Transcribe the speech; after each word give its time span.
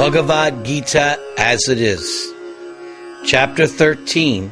Bhagavad 0.00 0.64
Gita 0.64 1.20
as 1.36 1.68
it 1.68 1.78
is. 1.78 2.32
Chapter 3.26 3.66
13, 3.66 4.50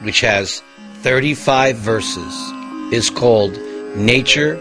which 0.00 0.22
has 0.22 0.62
35 1.02 1.76
verses, 1.76 2.34
is 2.90 3.10
called 3.10 3.52
Nature, 3.96 4.54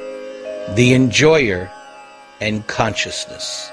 the 0.76 0.94
Enjoyer, 0.94 1.72
and 2.42 2.68
Consciousness. 2.68 3.72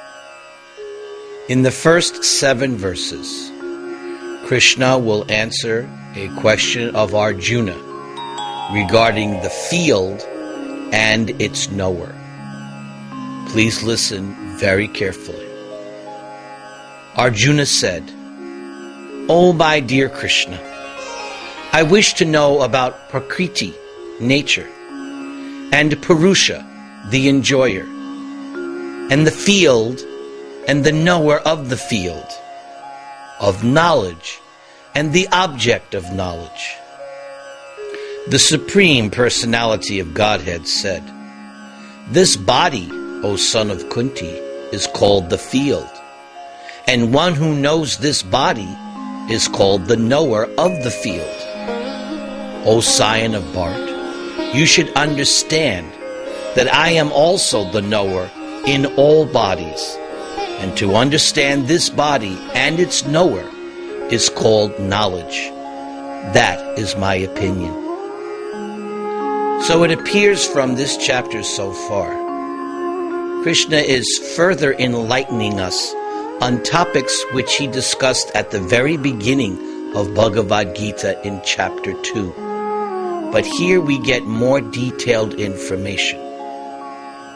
In 1.48 1.62
the 1.62 1.72
first 1.72 2.22
seven 2.22 2.76
verses, 2.76 3.50
Krishna 4.46 4.96
will 4.96 5.28
answer 5.28 5.90
a 6.14 6.28
question 6.38 6.94
of 6.94 7.16
Arjuna 7.16 7.76
regarding 8.72 9.40
the 9.40 9.50
field 9.50 10.22
and 10.92 11.30
its 11.42 11.68
knower. 11.72 12.14
Please 13.48 13.82
listen 13.82 14.56
very 14.56 14.86
carefully. 14.86 15.43
Arjuna 17.16 17.64
said, 17.64 18.02
O 19.28 19.50
oh, 19.50 19.52
my 19.52 19.78
dear 19.78 20.08
Krishna, 20.08 20.58
I 21.72 21.84
wish 21.84 22.14
to 22.14 22.24
know 22.24 22.62
about 22.62 23.08
Prakriti, 23.08 23.72
nature, 24.20 24.68
and 25.72 26.00
Purusha, 26.02 26.66
the 27.10 27.28
enjoyer, 27.28 27.84
and 29.12 29.24
the 29.24 29.30
field 29.30 30.00
and 30.66 30.82
the 30.82 30.90
knower 30.90 31.38
of 31.38 31.68
the 31.68 31.76
field, 31.76 32.26
of 33.40 33.62
knowledge 33.62 34.40
and 34.96 35.12
the 35.12 35.28
object 35.28 35.94
of 35.94 36.12
knowledge. 36.12 36.76
The 38.26 38.40
Supreme 38.40 39.08
Personality 39.08 40.00
of 40.00 40.14
Godhead 40.14 40.66
said, 40.66 41.04
This 42.08 42.36
body, 42.36 42.88
O 43.22 43.36
son 43.36 43.70
of 43.70 43.88
Kunti, 43.88 44.34
is 44.74 44.88
called 44.88 45.30
the 45.30 45.38
field, 45.38 45.93
and 46.86 47.14
one 47.14 47.34
who 47.34 47.54
knows 47.54 47.98
this 47.98 48.22
body 48.22 48.68
is 49.30 49.48
called 49.48 49.86
the 49.86 49.96
knower 49.96 50.44
of 50.58 50.82
the 50.84 50.90
field. 50.90 51.26
O 52.66 52.80
scion 52.80 53.34
of 53.34 53.52
Bharata, 53.54 54.52
you 54.54 54.66
should 54.66 54.92
understand 54.94 55.90
that 56.54 56.72
I 56.72 56.90
am 56.90 57.10
also 57.12 57.70
the 57.70 57.82
knower 57.82 58.30
in 58.66 58.86
all 58.96 59.26
bodies, 59.26 59.96
and 60.60 60.76
to 60.76 60.94
understand 60.94 61.68
this 61.68 61.88
body 61.90 62.38
and 62.54 62.78
its 62.78 63.04
knower 63.06 63.50
is 64.10 64.28
called 64.28 64.78
knowledge. 64.78 65.50
That 66.32 66.78
is 66.78 66.96
my 66.96 67.14
opinion. 67.14 67.72
So 69.62 69.84
it 69.84 69.90
appears 69.90 70.46
from 70.46 70.74
this 70.74 70.96
chapter 70.96 71.42
so 71.42 71.72
far, 71.72 72.22
Krishna 73.42 73.78
is 73.78 74.06
further 74.36 74.74
enlightening 74.74 75.60
us 75.60 75.94
on 76.40 76.62
topics 76.62 77.24
which 77.32 77.54
he 77.56 77.66
discussed 77.66 78.30
at 78.34 78.50
the 78.50 78.60
very 78.60 78.96
beginning 78.96 79.94
of 79.94 80.14
Bhagavad 80.14 80.74
Gita 80.74 81.20
in 81.26 81.40
chapter 81.44 81.92
2. 82.02 83.30
But 83.32 83.46
here 83.46 83.80
we 83.80 83.98
get 84.00 84.24
more 84.24 84.60
detailed 84.60 85.34
information. 85.34 86.20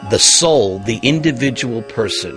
The 0.09 0.19
soul, 0.19 0.79
the 0.79 0.99
individual 1.03 1.81
person, 1.81 2.35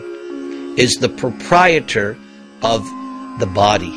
is 0.79 0.95
the 0.95 1.09
proprietor 1.09 2.17
of 2.63 2.85
the 3.39 3.51
body. 3.53 3.93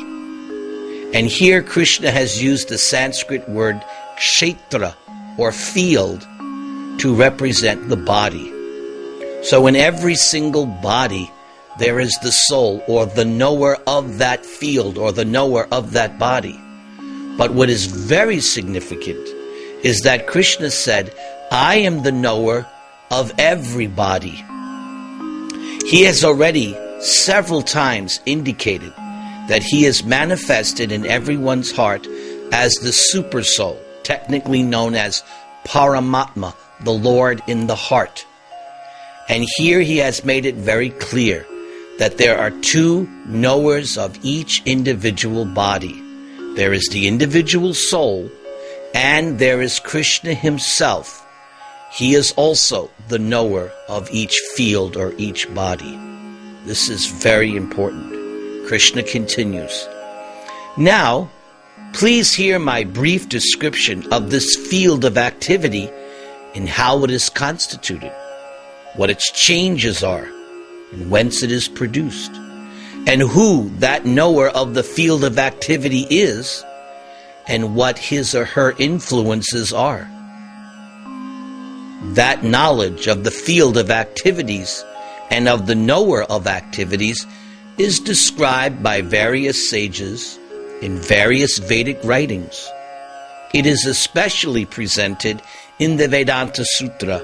And 1.14 1.26
here 1.26 1.62
Krishna 1.62 2.10
has 2.10 2.42
used 2.42 2.68
the 2.68 2.78
Sanskrit 2.78 3.48
word 3.48 3.82
kshetra, 4.18 4.94
or 5.38 5.52
field 5.52 6.22
to 7.00 7.14
represent 7.14 7.88
the 7.88 7.96
body. 7.96 8.52
So 9.42 9.66
in 9.66 9.76
every 9.76 10.14
single 10.14 10.66
body, 10.66 11.30
there 11.78 12.00
is 12.00 12.18
the 12.22 12.32
soul 12.32 12.82
or 12.88 13.06
the 13.06 13.24
knower 13.24 13.76
of 13.86 14.18
that 14.18 14.46
field 14.46 14.96
or 14.96 15.12
the 15.12 15.24
knower 15.24 15.68
of 15.70 15.92
that 15.92 16.18
body. 16.18 16.58
But 17.36 17.52
what 17.52 17.68
is 17.68 17.86
very 17.86 18.40
significant 18.40 19.28
is 19.84 20.00
that 20.00 20.26
Krishna 20.26 20.70
said, 20.70 21.14
I 21.50 21.76
am 21.76 22.02
the 22.02 22.12
knower 22.12 22.66
of 23.10 23.32
everybody. 23.38 24.42
He 25.86 26.02
has 26.04 26.24
already 26.24 26.74
several 27.00 27.62
times 27.62 28.20
indicated 28.24 28.92
that 29.48 29.62
he 29.62 29.84
is 29.84 30.02
manifested 30.02 30.90
in 30.90 31.06
everyone's 31.06 31.70
heart 31.70 32.06
as 32.52 32.72
the 32.74 32.92
super 32.92 33.42
soul 33.42 33.78
technically 34.06 34.62
known 34.62 34.94
as 34.94 35.24
Paramatma, 35.64 36.54
the 36.80 36.92
Lord 36.92 37.42
in 37.48 37.66
the 37.66 37.74
heart. 37.74 38.24
And 39.28 39.44
here 39.56 39.80
he 39.80 39.98
has 39.98 40.24
made 40.24 40.46
it 40.46 40.54
very 40.54 40.90
clear 40.90 41.44
that 41.98 42.18
there 42.18 42.38
are 42.38 42.50
two 42.62 43.08
knowers 43.26 43.96
of 43.96 44.18
each 44.22 44.62
individual 44.66 45.44
body. 45.44 46.02
There 46.54 46.72
is 46.72 46.88
the 46.90 47.08
individual 47.08 47.74
soul, 47.74 48.30
and 48.94 49.38
there 49.38 49.60
is 49.60 49.80
Krishna 49.80 50.34
himself. 50.34 51.26
He 51.92 52.14
is 52.14 52.32
also 52.32 52.90
the 53.08 53.18
knower 53.18 53.72
of 53.88 54.10
each 54.10 54.36
field 54.54 54.96
or 54.96 55.14
each 55.16 55.52
body. 55.54 55.98
This 56.64 56.88
is 56.88 57.06
very 57.06 57.56
important. 57.56 58.66
Krishna 58.66 59.02
continues. 59.02 59.88
Now, 60.76 61.30
Please 61.92 62.34
hear 62.34 62.58
my 62.58 62.84
brief 62.84 63.26
description 63.26 64.12
of 64.12 64.30
this 64.30 64.54
field 64.54 65.02
of 65.06 65.16
activity 65.16 65.90
and 66.54 66.68
how 66.68 67.04
it 67.04 67.10
is 67.10 67.30
constituted, 67.30 68.12
what 68.96 69.08
its 69.08 69.32
changes 69.32 70.04
are, 70.04 70.28
and 70.92 71.10
whence 71.10 71.42
it 71.42 71.50
is 71.50 71.68
produced, 71.68 72.32
and 73.06 73.20
who 73.20 73.70
that 73.78 74.04
knower 74.04 74.48
of 74.48 74.74
the 74.74 74.82
field 74.82 75.24
of 75.24 75.38
activity 75.38 76.06
is, 76.10 76.64
and 77.48 77.74
what 77.74 77.98
his 77.98 78.34
or 78.34 78.44
her 78.44 78.74
influences 78.78 79.72
are. 79.72 80.08
That 82.14 82.44
knowledge 82.44 83.06
of 83.06 83.24
the 83.24 83.30
field 83.30 83.76
of 83.76 83.90
activities 83.90 84.84
and 85.30 85.48
of 85.48 85.66
the 85.66 85.74
knower 85.74 86.22
of 86.24 86.46
activities 86.46 87.26
is 87.78 88.00
described 88.00 88.82
by 88.82 89.00
various 89.00 89.70
sages 89.70 90.38
in 90.82 90.96
various 90.98 91.58
Vedic 91.58 91.98
writings. 92.04 92.70
It 93.54 93.66
is 93.66 93.84
especially 93.86 94.64
presented 94.66 95.42
in 95.78 95.96
the 95.96 96.08
Vedanta 96.08 96.64
Sutra 96.64 97.22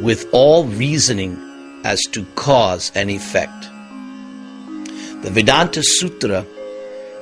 with 0.00 0.26
all 0.32 0.64
reasoning 0.64 1.38
as 1.84 2.00
to 2.12 2.24
cause 2.34 2.90
and 2.94 3.10
effect. 3.10 3.68
The 5.22 5.30
Vedanta 5.30 5.82
Sutra 5.82 6.44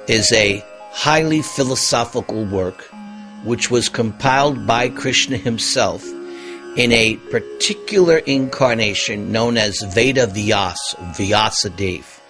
is 0.09 0.33
a 0.33 0.65
highly 0.93 1.43
philosophical 1.43 2.45
work 2.45 2.83
which 3.45 3.71
was 3.71 3.89
compiled 3.89 4.67
by 4.67 4.89
Krishna 4.89 5.37
himself 5.37 6.05
in 6.77 6.93
a 6.93 7.17
particular 7.31 8.19
incarnation 8.19 9.33
known 9.33 9.57
as 9.57 9.83
Veda 9.83 10.27
Vyas, 10.27 10.79
Vyasadeva. 11.17 12.21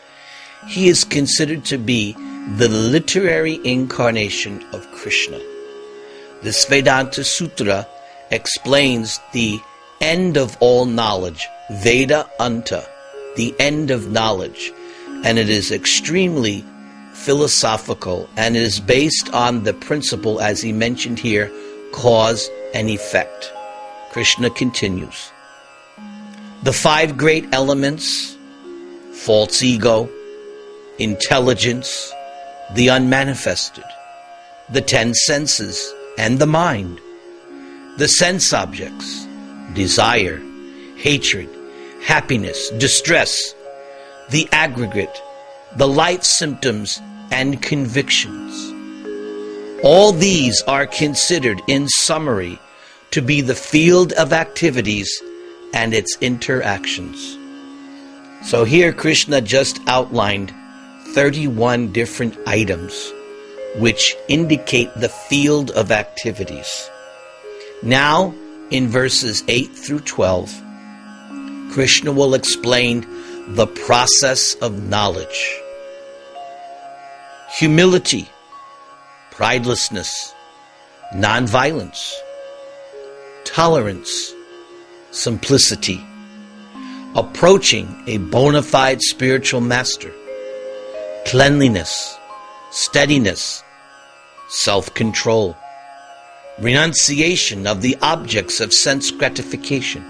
He 0.69 0.88
is 0.88 1.04
considered 1.04 1.65
to 1.66 1.78
be 1.78 2.12
the 2.56 2.69
literary 2.69 3.60
incarnation 3.65 4.65
of 4.72 4.91
Krishna. 4.92 5.41
This 6.42 6.65
Vedanta 6.65 7.25
Sutra 7.25 7.87
explains 8.31 9.21
the 9.32 9.60
end 10.02 10.36
of 10.36 10.56
all 10.60 10.84
knowledge, 10.84 11.48
Veda 11.70 12.28
Anta, 12.38 12.84
the 13.36 13.54
end 13.58 13.90
of 13.90 14.10
knowledge, 14.10 14.72
and 15.24 15.38
it 15.38 15.48
is 15.48 15.70
extremely 15.70 16.64
philosophical 17.14 18.28
and 18.36 18.56
it 18.56 18.62
is 18.62 18.80
based 18.80 19.32
on 19.32 19.62
the 19.62 19.72
principle, 19.72 20.41
as 20.41 20.60
he 20.60 20.72
mentioned 20.72 21.18
here, 21.18 21.50
cause 21.92 22.50
and 22.74 22.91
effect. 22.91 23.53
Krishna 24.10 24.50
continues. 24.50 25.30
The 26.65 26.72
five 26.72 27.16
great 27.16 27.47
elements 27.53 28.36
false 29.12 29.62
ego, 29.62 30.09
intelligence, 30.98 32.12
the 32.74 32.91
unmanifested, 32.91 33.84
the 34.68 34.80
ten 34.80 35.15
senses, 35.15 35.94
and 36.18 36.41
the 36.41 36.47
mind, 36.47 37.00
the 37.98 38.09
sense 38.09 38.53
objects, 38.53 39.28
desire, 39.74 40.41
hatred, 40.97 41.48
happiness, 42.03 42.71
distress, 42.71 43.54
the 44.30 44.48
aggregate, 44.53 45.22
the 45.77 45.89
life 45.89 46.22
symptoms, 46.22 47.01
and 47.30 47.63
convictions. 47.63 48.72
All 49.83 50.13
these 50.13 50.63
are 50.63 50.86
considered, 50.86 51.60
in 51.66 51.89
summary, 51.89 52.59
to 53.10 53.22
be 53.22 53.41
the 53.41 53.54
field 53.54 54.13
of 54.13 54.33
activities 54.33 55.10
and 55.75 55.92
its 55.95 56.16
interactions. 56.21 57.39
So 58.48 58.65
here 58.65 58.92
Krishna 58.92 59.41
just 59.41 59.80
outlined 59.86 60.53
31 61.15 61.92
different 61.92 62.36
items 62.47 63.13
which 63.77 64.15
indicate 64.28 64.92
the 64.97 65.09
field 65.09 65.71
of 65.71 65.91
activities. 65.91 66.91
Now, 67.83 68.34
in 68.72 68.89
verses 68.89 69.45
8 69.48 69.66
through 69.66 70.01
12, 70.01 70.51
Krishna 71.72 72.10
will 72.10 72.34
explain 72.34 73.07
the 73.54 73.66
process 73.66 74.54
of 74.57 74.89
knowledge. 74.89 75.60
Humility, 77.59 78.28
pridelessness, 79.30 80.10
nonviolence, 81.15 82.15
tolerance, 83.45 84.33
simplicity, 85.10 86.03
approaching 87.15 88.03
a 88.07 88.16
bona 88.16 88.63
fide 88.63 89.03
spiritual 89.03 89.60
master, 89.60 90.10
cleanliness, 91.27 92.16
steadiness, 92.71 93.63
self 94.48 94.95
control, 94.95 95.57
renunciation 96.59 97.66
of 97.66 97.83
the 97.83 97.97
objects 98.03 98.60
of 98.60 98.72
sense 98.72 99.10
gratification, 99.10 100.03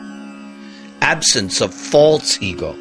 absence 1.00 1.61
of 1.61 1.73
false 1.73 2.41
ego, 2.43 2.77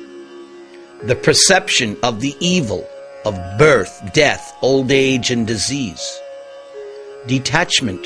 the 1.03 1.15
perception 1.15 1.97
of 2.03 2.21
the 2.21 2.35
evil 2.39 2.87
of 3.25 3.39
birth, 3.57 4.01
death, 4.13 4.55
old 4.61 4.91
age, 4.91 5.29
and 5.29 5.45
disease, 5.45 6.19
detachment, 7.27 8.05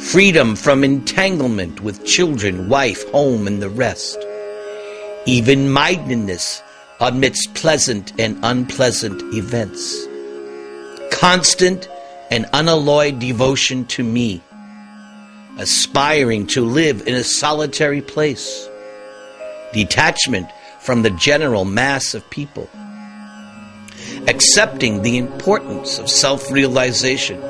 freedom 0.00 0.56
from 0.56 0.82
entanglement 0.82 1.82
with 1.82 2.04
children, 2.06 2.68
wife, 2.68 3.08
home, 3.10 3.46
and 3.46 3.60
the 3.60 3.68
rest, 3.68 4.18
even 5.26 5.70
mindedness 5.70 6.62
amidst 7.00 7.54
pleasant 7.54 8.18
and 8.18 8.38
unpleasant 8.42 9.20
events, 9.34 10.06
constant 11.12 11.88
and 12.30 12.46
unalloyed 12.52 13.18
devotion 13.18 13.84
to 13.86 14.04
me, 14.04 14.40
aspiring 15.58 16.46
to 16.46 16.64
live 16.64 17.06
in 17.06 17.14
a 17.14 17.24
solitary 17.24 18.00
place, 18.00 18.68
detachment 19.72 20.48
from 20.80 21.02
the 21.02 21.10
general 21.10 21.64
mass 21.64 22.14
of 22.14 22.28
people, 22.30 22.70
accepting 24.28 25.02
the 25.02 25.18
importance 25.18 25.98
of 25.98 26.08
self 26.08 26.50
realization 26.50 27.42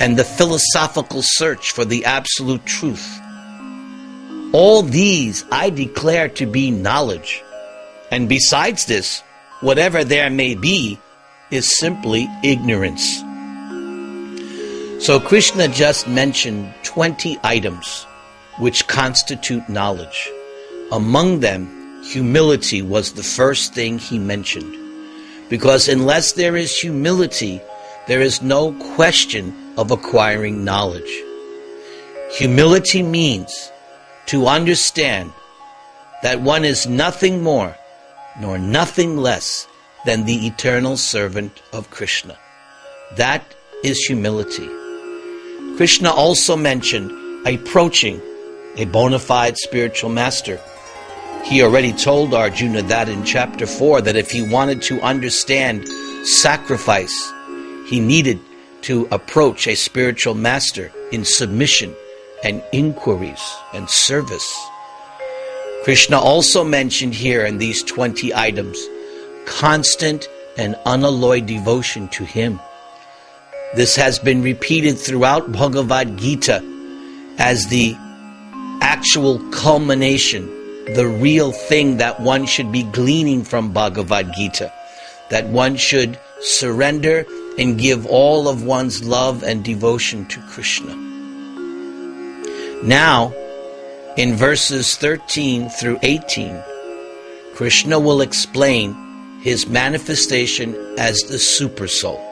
and 0.00 0.18
the 0.18 0.24
philosophical 0.24 1.20
search 1.22 1.70
for 1.70 1.84
the 1.84 2.04
absolute 2.04 2.66
truth. 2.66 3.20
All 4.52 4.82
these 4.82 5.44
I 5.50 5.70
declare 5.70 6.28
to 6.30 6.46
be 6.46 6.70
knowledge. 6.70 7.42
And 8.10 8.28
besides 8.28 8.84
this, 8.84 9.22
whatever 9.60 10.04
there 10.04 10.28
may 10.28 10.54
be 10.54 10.98
is 11.50 11.78
simply 11.78 12.28
ignorance. 12.42 13.22
So 15.02 15.18
Krishna 15.18 15.66
just 15.66 16.06
mentioned 16.06 16.72
20 16.84 17.36
items 17.42 18.06
which 18.60 18.86
constitute 18.86 19.68
knowledge. 19.68 20.30
Among 20.92 21.40
them, 21.40 22.04
humility 22.04 22.82
was 22.82 23.12
the 23.12 23.22
first 23.24 23.74
thing 23.74 23.98
he 23.98 24.16
mentioned. 24.16 24.76
Because 25.50 25.88
unless 25.88 26.34
there 26.34 26.54
is 26.54 26.78
humility, 26.78 27.60
there 28.06 28.20
is 28.20 28.42
no 28.42 28.70
question 28.94 29.52
of 29.76 29.90
acquiring 29.90 30.64
knowledge. 30.64 31.12
Humility 32.38 33.02
means 33.02 33.72
to 34.26 34.46
understand 34.46 35.32
that 36.22 36.42
one 36.42 36.64
is 36.64 36.86
nothing 36.86 37.42
more 37.42 37.74
nor 38.38 38.56
nothing 38.56 39.16
less 39.16 39.66
than 40.06 40.26
the 40.26 40.46
eternal 40.46 40.96
servant 40.96 41.60
of 41.72 41.90
Krishna. 41.90 42.38
That 43.16 43.42
is 43.82 43.98
humility. 44.04 44.70
Krishna 45.76 46.10
also 46.10 46.56
mentioned 46.56 47.10
approaching 47.46 48.20
a 48.76 48.84
bona 48.84 49.18
fide 49.18 49.56
spiritual 49.56 50.10
master. 50.10 50.60
He 51.44 51.62
already 51.62 51.92
told 51.92 52.34
Arjuna 52.34 52.82
that 52.82 53.08
in 53.08 53.24
chapter 53.24 53.66
4 53.66 54.02
that 54.02 54.16
if 54.16 54.30
he 54.30 54.42
wanted 54.42 54.82
to 54.82 55.00
understand 55.00 55.88
sacrifice, 56.26 57.32
he 57.86 58.00
needed 58.00 58.38
to 58.82 59.08
approach 59.10 59.66
a 59.66 59.74
spiritual 59.74 60.34
master 60.34 60.92
in 61.10 61.24
submission 61.24 61.94
and 62.44 62.62
inquiries 62.72 63.42
and 63.72 63.88
service. 63.88 64.48
Krishna 65.84 66.18
also 66.18 66.62
mentioned 66.62 67.14
here 67.14 67.44
in 67.44 67.58
these 67.58 67.82
20 67.82 68.34
items 68.34 68.78
constant 69.46 70.28
and 70.56 70.76
unalloyed 70.86 71.46
devotion 71.46 72.08
to 72.08 72.24
Him. 72.24 72.60
This 73.74 73.96
has 73.96 74.18
been 74.18 74.42
repeated 74.42 74.98
throughout 74.98 75.50
Bhagavad 75.50 76.18
Gita 76.18 76.62
as 77.38 77.66
the 77.68 77.94
actual 78.82 79.38
culmination, 79.50 80.46
the 80.94 81.06
real 81.06 81.52
thing 81.52 81.96
that 81.96 82.20
one 82.20 82.44
should 82.44 82.70
be 82.70 82.82
gleaning 82.82 83.44
from 83.44 83.72
Bhagavad 83.72 84.34
Gita, 84.34 84.70
that 85.30 85.46
one 85.46 85.76
should 85.76 86.18
surrender 86.40 87.24
and 87.58 87.78
give 87.78 88.04
all 88.04 88.46
of 88.46 88.62
one's 88.62 89.02
love 89.02 89.42
and 89.42 89.64
devotion 89.64 90.26
to 90.26 90.40
Krishna. 90.50 90.94
Now, 92.82 93.32
in 94.18 94.34
verses 94.34 94.96
13 94.96 95.70
through 95.70 95.98
18, 96.02 96.62
Krishna 97.54 97.98
will 97.98 98.20
explain 98.20 98.94
his 99.40 99.66
manifestation 99.66 100.74
as 100.98 101.20
the 101.20 101.38
super 101.38 101.88
soul. 101.88 102.31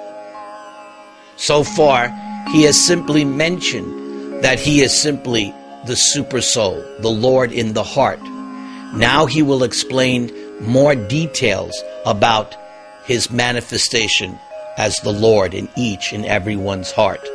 So 1.40 1.64
far, 1.64 2.10
he 2.50 2.64
has 2.64 2.78
simply 2.78 3.24
mentioned 3.24 4.44
that 4.44 4.60
he 4.60 4.82
is 4.82 4.92
simply 4.92 5.54
the 5.86 5.96
super 5.96 6.42
soul, 6.42 6.84
the 6.98 7.08
Lord 7.08 7.50
in 7.50 7.72
the 7.72 7.82
heart. 7.82 8.20
Now 8.94 9.24
he 9.24 9.40
will 9.40 9.62
explain 9.62 10.30
more 10.60 10.94
details 10.94 11.82
about 12.04 12.54
his 13.06 13.30
manifestation 13.30 14.38
as 14.76 14.96
the 14.96 15.14
Lord 15.14 15.54
in 15.54 15.66
each 15.78 16.12
and 16.12 16.26
everyone's 16.26 16.92
heart. 16.92 17.26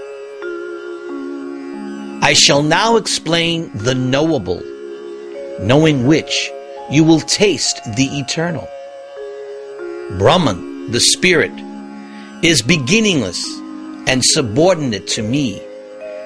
I 2.22 2.36
shall 2.38 2.62
now 2.62 2.98
explain 2.98 3.76
the 3.76 3.96
knowable, 3.96 4.62
knowing 5.60 6.06
which 6.06 6.52
you 6.92 7.04
will 7.04 7.22
taste 7.22 7.84
the 7.96 8.20
eternal. 8.20 8.68
Brahman, 10.20 10.92
the 10.92 11.00
spirit, 11.00 11.54
is 12.44 12.62
beginningless 12.62 13.65
and 14.08 14.22
subordinate 14.24 15.08
to 15.08 15.24
me, 15.24 15.62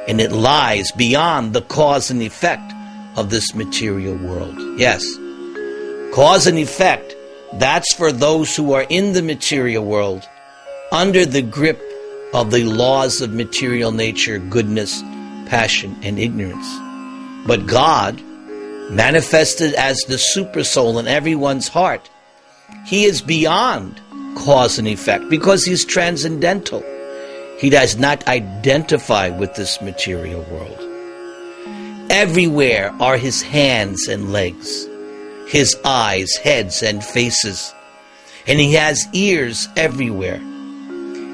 and 0.08 0.20
it 0.20 0.32
lies 0.32 0.92
beyond 0.94 1.54
the 1.54 1.62
cause 1.62 2.12
and 2.12 2.22
effect 2.22 2.74
of 3.16 3.30
this 3.30 3.54
material 3.56 4.16
world. 4.18 4.56
Yes, 4.80 5.04
cause 6.14 6.48
and 6.48 6.58
effect, 6.58 7.16
that's 7.54 7.94
for 7.96 8.12
those 8.12 8.56
who 8.56 8.74
are 8.74 8.86
in 8.90 9.14
the 9.14 9.22
material 9.22 9.86
world 9.86 10.28
under 10.92 11.26
the 11.26 11.42
grip 11.42 11.82
of 12.34 12.52
the 12.52 12.64
laws 12.64 13.22
of 13.22 13.34
material 13.34 13.92
nature, 13.92 14.40
goodness, 14.40 15.02
passion, 15.48 15.98
and 16.04 16.20
ignorance. 16.20 16.68
But 17.48 17.66
God, 17.66 18.22
manifested 18.92 19.74
as 19.74 20.00
the 20.02 20.16
supersoul 20.16 21.00
in 21.00 21.08
everyone's 21.08 21.68
heart, 21.68 22.10
He 22.86 23.06
is 23.06 23.22
beyond 23.22 24.00
cause 24.36 24.78
and 24.78 24.88
effect 24.88 25.30
because 25.30 25.66
He's 25.66 25.86
transcendental. 25.86 26.84
He 27.60 27.70
does 27.70 27.98
not 27.98 28.26
identify 28.30 29.30
with 29.30 29.54
this 29.56 29.82
material 29.82 30.44
world. 30.44 30.80
Everywhere 32.10 32.96
are 33.02 33.18
His 33.18 33.42
hands 33.42 34.08
and 34.08 34.32
legs, 34.32 34.88
His 35.48 35.76
eyes, 35.84 36.34
heads, 36.42 36.82
and 36.82 37.04
faces, 37.04 37.74
and 38.48 38.62
He 38.62 38.74
has 38.76 39.06
ears 39.12 39.68
everywhere. 39.76 40.38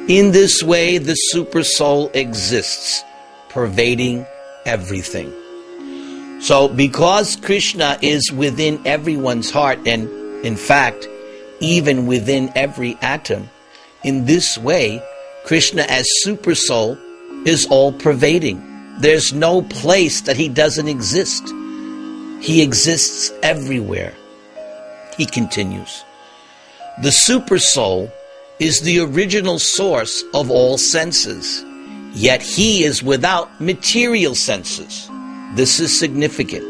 In 0.08 0.32
this 0.32 0.64
way, 0.64 0.98
the 0.98 1.14
super 1.14 1.64
soul 1.64 2.10
exists 2.16 3.04
pervading 3.50 4.26
everything. 4.66 5.32
So, 6.42 6.68
because 6.68 7.36
Krishna 7.36 8.00
is 8.02 8.32
within 8.32 8.82
everyone's 8.86 9.52
heart, 9.52 9.80
and 9.88 10.10
in 10.44 10.56
fact, 10.56 11.08
even 11.60 12.08
within 12.08 12.52
every 12.56 12.98
atom, 13.02 13.50
in 14.04 14.26
this 14.26 14.58
way, 14.58 15.02
Krishna 15.46 15.84
as 15.84 16.06
super 16.24 16.56
soul 16.56 16.98
is 17.46 17.66
all 17.68 17.94
pervading. 17.94 18.62
There's 19.00 19.34
no 19.34 19.62
place 19.62 20.22
that 20.22 20.38
he 20.38 20.50
doesn't 20.50 20.88
exist. 20.88 21.48
He 22.42 22.62
exists 22.62 23.32
everywhere. 23.44 24.14
He 25.18 25.26
continues. 25.26 26.04
The 27.02 27.12
super 27.12 27.60
soul 27.60 28.12
is 28.60 28.82
the 28.82 29.00
original 29.00 29.60
source 29.60 30.24
of 30.34 30.50
all 30.50 30.78
senses 30.78 31.64
Yet 32.16 32.42
he 32.42 32.86
is 32.86 33.04
without 33.04 33.60
material 33.60 34.36
senses. 34.36 35.10
This 35.56 35.82
is 35.82 36.00
significant. 36.00 36.64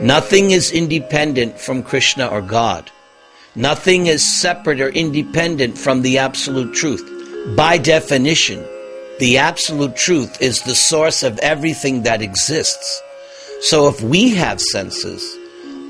Nothing 0.00 0.52
is 0.52 0.70
independent 0.70 1.58
from 1.58 1.82
Krishna 1.82 2.28
or 2.28 2.42
God. 2.42 2.88
Nothing 3.56 4.06
is 4.06 4.24
separate 4.24 4.80
or 4.80 4.90
independent 4.90 5.76
from 5.76 6.02
the 6.02 6.18
absolute 6.18 6.74
truth. 6.74 7.02
By 7.44 7.76
definition, 7.76 8.64
the 9.18 9.38
absolute 9.38 9.96
truth 9.96 10.40
is 10.40 10.60
the 10.62 10.74
source 10.76 11.22
of 11.22 11.38
everything 11.40 12.04
that 12.04 12.22
exists. 12.22 13.02
So 13.62 13.88
if 13.88 14.00
we 14.00 14.30
have 14.30 14.60
senses, 14.60 15.22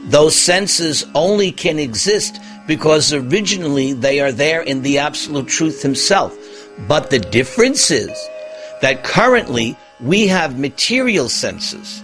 Those 0.05 0.35
senses 0.35 1.07
only 1.15 1.53
can 1.53 1.79
exist 1.79 2.41
because 2.67 3.13
originally 3.13 3.93
they 3.93 4.21
are 4.21 4.33
there 4.33 4.61
in 4.61 4.83
the 4.83 4.99
Absolute 4.99 5.47
Truth 5.47 5.83
Himself. 5.83 6.37
But 6.89 7.11
the 7.11 7.21
difference 7.21 7.91
is 7.91 8.11
that 8.81 9.05
currently 9.05 9.77
we 10.01 10.27
have 10.27 10.59
material 10.59 11.29
senses, 11.29 12.03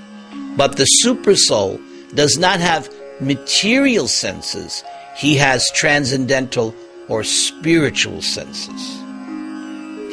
but 0.56 0.76
the 0.76 0.86
Supersoul 1.04 1.80
does 2.14 2.38
not 2.38 2.60
have 2.60 2.88
material 3.20 4.06
senses. 4.06 4.84
He 5.16 5.34
has 5.36 5.68
transcendental 5.74 6.74
or 7.08 7.24
spiritual 7.24 8.22
senses. 8.22 9.02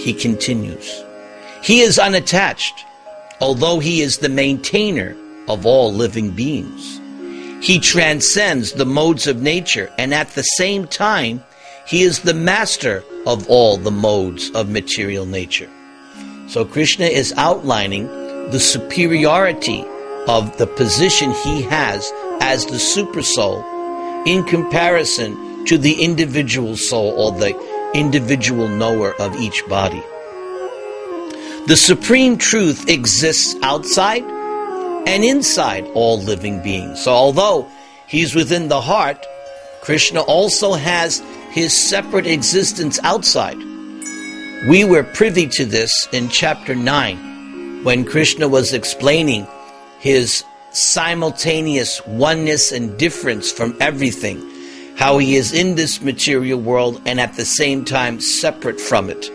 He 0.05 0.13
continues. 0.13 1.03
He 1.63 1.79
is 1.79 1.97
unattached, 1.97 2.85
although 3.41 3.79
he 3.79 4.01
is 4.01 4.19
the 4.19 4.29
maintainer 4.29 5.17
of 5.47 5.65
all 5.65 5.91
living 5.91 6.29
beings. 6.29 7.01
He 7.65 7.79
transcends 7.79 8.74
the 8.74 8.85
modes 8.85 9.25
of 9.25 9.41
nature, 9.41 9.91
and 9.97 10.13
at 10.13 10.29
the 10.35 10.43
same 10.43 10.85
time, 10.85 11.43
he 11.88 12.03
is 12.03 12.19
the 12.19 12.35
master 12.35 13.03
of 13.25 13.50
all 13.50 13.77
the 13.77 13.89
modes 13.89 14.51
of 14.51 14.69
material 14.69 15.25
nature. 15.25 15.71
So 16.50 16.65
Krishna 16.65 17.05
is 17.05 17.33
outlining 17.35 18.05
the 18.51 18.59
superiority 18.59 19.83
of 20.27 20.55
the 20.59 20.67
position 20.67 21.31
he 21.31 21.63
has 21.63 22.07
as 22.41 22.67
the 22.67 22.77
super 22.77 23.24
soul 23.24 23.63
in 24.27 24.43
comparison 24.43 25.65
to 25.65 25.79
the 25.79 25.93
individual 25.93 26.77
soul 26.77 27.09
or 27.19 27.31
the 27.31 27.75
individual 27.95 28.67
knower 28.67 29.13
of 29.19 29.35
each 29.37 29.65
body. 29.67 30.03
The 31.67 31.77
supreme 31.77 32.37
truth 32.37 32.89
exists 32.89 33.55
outside 33.63 34.23
and 35.07 35.23
inside 35.23 35.85
all 35.93 36.21
living 36.21 36.61
beings. 36.61 37.03
So 37.03 37.11
although 37.11 37.67
he's 38.07 38.35
within 38.35 38.67
the 38.67 38.81
heart, 38.81 39.25
Krishna 39.81 40.21
also 40.21 40.73
has 40.73 41.23
his 41.51 41.73
separate 41.73 42.27
existence 42.27 42.99
outside. 43.03 43.57
We 44.67 44.83
were 44.83 45.03
privy 45.03 45.47
to 45.47 45.65
this 45.65 46.07
in 46.11 46.27
chapter 46.29 46.75
9 46.75 47.83
when 47.83 48.03
Krishna 48.03 48.47
was 48.47 48.73
explaining 48.73 49.47
his 49.99 50.43
simultaneous 50.71 52.05
oneness 52.05 52.71
and 52.71 52.97
difference 52.97 53.51
from 53.51 53.77
everything, 53.79 54.41
how 54.95 55.17
he 55.17 55.35
is 55.35 55.51
in 55.51 55.75
this 55.75 56.01
material 56.01 56.59
world 56.59 57.01
and 57.05 57.19
at 57.19 57.35
the 57.35 57.45
same 57.45 57.83
time 57.85 58.19
separate 58.19 58.79
from 58.79 59.09
it. 59.09 59.29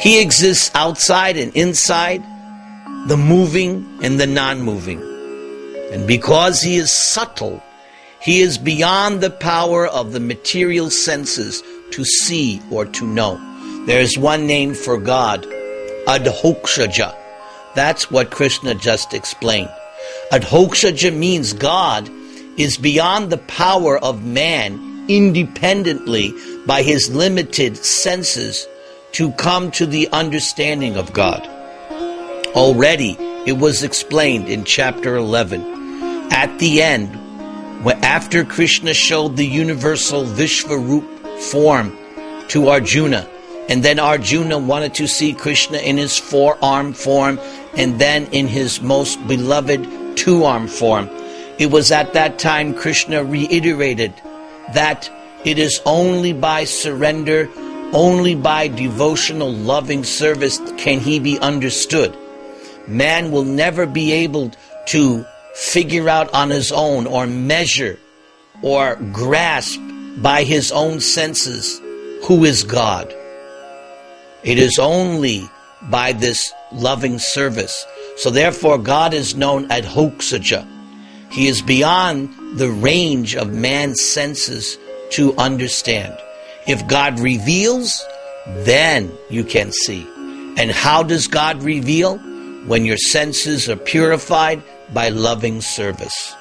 He 0.00 0.20
exists 0.20 0.70
outside 0.74 1.36
and 1.36 1.54
inside, 1.56 2.22
the 3.08 3.16
moving 3.16 3.86
and 4.02 4.18
the 4.20 4.26
non 4.26 4.60
moving. 4.62 5.00
And 5.92 6.06
because 6.06 6.60
he 6.60 6.76
is 6.76 6.90
subtle, 6.90 7.62
he 8.20 8.40
is 8.40 8.58
beyond 8.58 9.20
the 9.20 9.30
power 9.30 9.86
of 9.86 10.12
the 10.12 10.20
material 10.20 10.90
senses 10.90 11.62
to 11.92 12.04
see 12.04 12.60
or 12.70 12.84
to 12.84 13.06
know. 13.06 13.36
There 13.86 14.00
is 14.00 14.18
one 14.18 14.46
name 14.46 14.74
for 14.74 14.98
God, 14.98 15.44
Adhokshaja. 16.06 17.16
That's 17.74 18.10
what 18.10 18.30
Krishna 18.30 18.74
just 18.74 19.14
explained. 19.14 19.70
Adhokshaja 20.32 21.16
means 21.16 21.52
God 21.52 22.10
is 22.56 22.78
beyond 22.78 23.30
the 23.30 23.38
power 23.38 23.98
of 23.98 24.24
man 24.24 25.04
independently 25.08 26.34
by 26.66 26.82
his 26.82 27.14
limited 27.14 27.76
senses 27.76 28.66
to 29.12 29.32
come 29.32 29.70
to 29.70 29.86
the 29.86 30.08
understanding 30.12 30.96
of 30.96 31.12
God. 31.12 31.46
Already 32.54 33.16
it 33.46 33.58
was 33.58 33.82
explained 33.82 34.48
in 34.48 34.64
chapter 34.64 35.16
11. 35.16 35.62
At 36.32 36.58
the 36.58 36.82
end, 36.82 37.14
after 38.02 38.44
Krishna 38.44 38.92
showed 38.92 39.36
the 39.36 39.46
universal 39.46 40.24
Vishvarup 40.24 41.06
form 41.42 41.96
to 42.48 42.68
Arjuna, 42.68 43.28
and 43.68 43.82
then 43.82 43.98
Arjuna 43.98 44.58
wanted 44.58 44.94
to 44.94 45.06
see 45.06 45.32
Krishna 45.32 45.78
in 45.78 45.96
his 45.96 46.18
four 46.18 46.58
arm 46.62 46.92
form 46.92 47.38
and 47.76 48.00
then 48.00 48.26
in 48.32 48.48
his 48.48 48.80
most 48.80 49.24
beloved 49.28 50.16
two 50.16 50.44
arm 50.44 50.66
form. 50.66 51.08
It 51.58 51.70
was 51.70 51.90
at 51.90 52.12
that 52.12 52.38
time 52.38 52.74
Krishna 52.74 53.24
reiterated 53.24 54.12
that 54.74 55.10
it 55.44 55.58
is 55.58 55.80
only 55.86 56.32
by 56.32 56.64
surrender, 56.64 57.48
only 57.92 58.34
by 58.34 58.68
devotional 58.68 59.52
loving 59.52 60.04
service 60.04 60.60
can 60.76 61.00
he 61.00 61.18
be 61.18 61.38
understood. 61.38 62.16
Man 62.86 63.30
will 63.30 63.44
never 63.44 63.86
be 63.86 64.12
able 64.12 64.52
to 64.88 65.24
figure 65.54 66.08
out 66.08 66.32
on 66.34 66.50
his 66.50 66.72
own 66.72 67.06
or 67.06 67.26
measure 67.26 67.98
or 68.62 68.96
grasp 69.12 69.80
by 70.18 70.42
his 70.44 70.72
own 70.72 71.00
senses 71.00 71.80
who 72.24 72.44
is 72.44 72.64
God. 72.64 73.12
It 74.42 74.58
is 74.58 74.78
only 74.78 75.48
by 75.82 76.12
this 76.12 76.52
loving 76.72 77.18
service. 77.18 77.86
So 78.16 78.30
therefore 78.30 78.78
God 78.78 79.14
is 79.14 79.34
known 79.34 79.70
as 79.70 79.84
Adhokshaja. 79.84 80.75
He 81.36 81.48
is 81.48 81.60
beyond 81.60 82.58
the 82.58 82.70
range 82.70 83.36
of 83.36 83.52
man's 83.52 84.02
senses 84.02 84.78
to 85.10 85.36
understand. 85.36 86.16
If 86.66 86.88
God 86.88 87.20
reveals, 87.20 88.02
then 88.64 89.12
you 89.28 89.44
can 89.44 89.70
see. 89.70 90.08
And 90.56 90.70
how 90.70 91.02
does 91.02 91.28
God 91.28 91.62
reveal? 91.62 92.16
When 92.66 92.86
your 92.86 92.96
senses 92.96 93.68
are 93.68 93.76
purified 93.76 94.62
by 94.94 95.10
loving 95.10 95.60
service. 95.60 96.34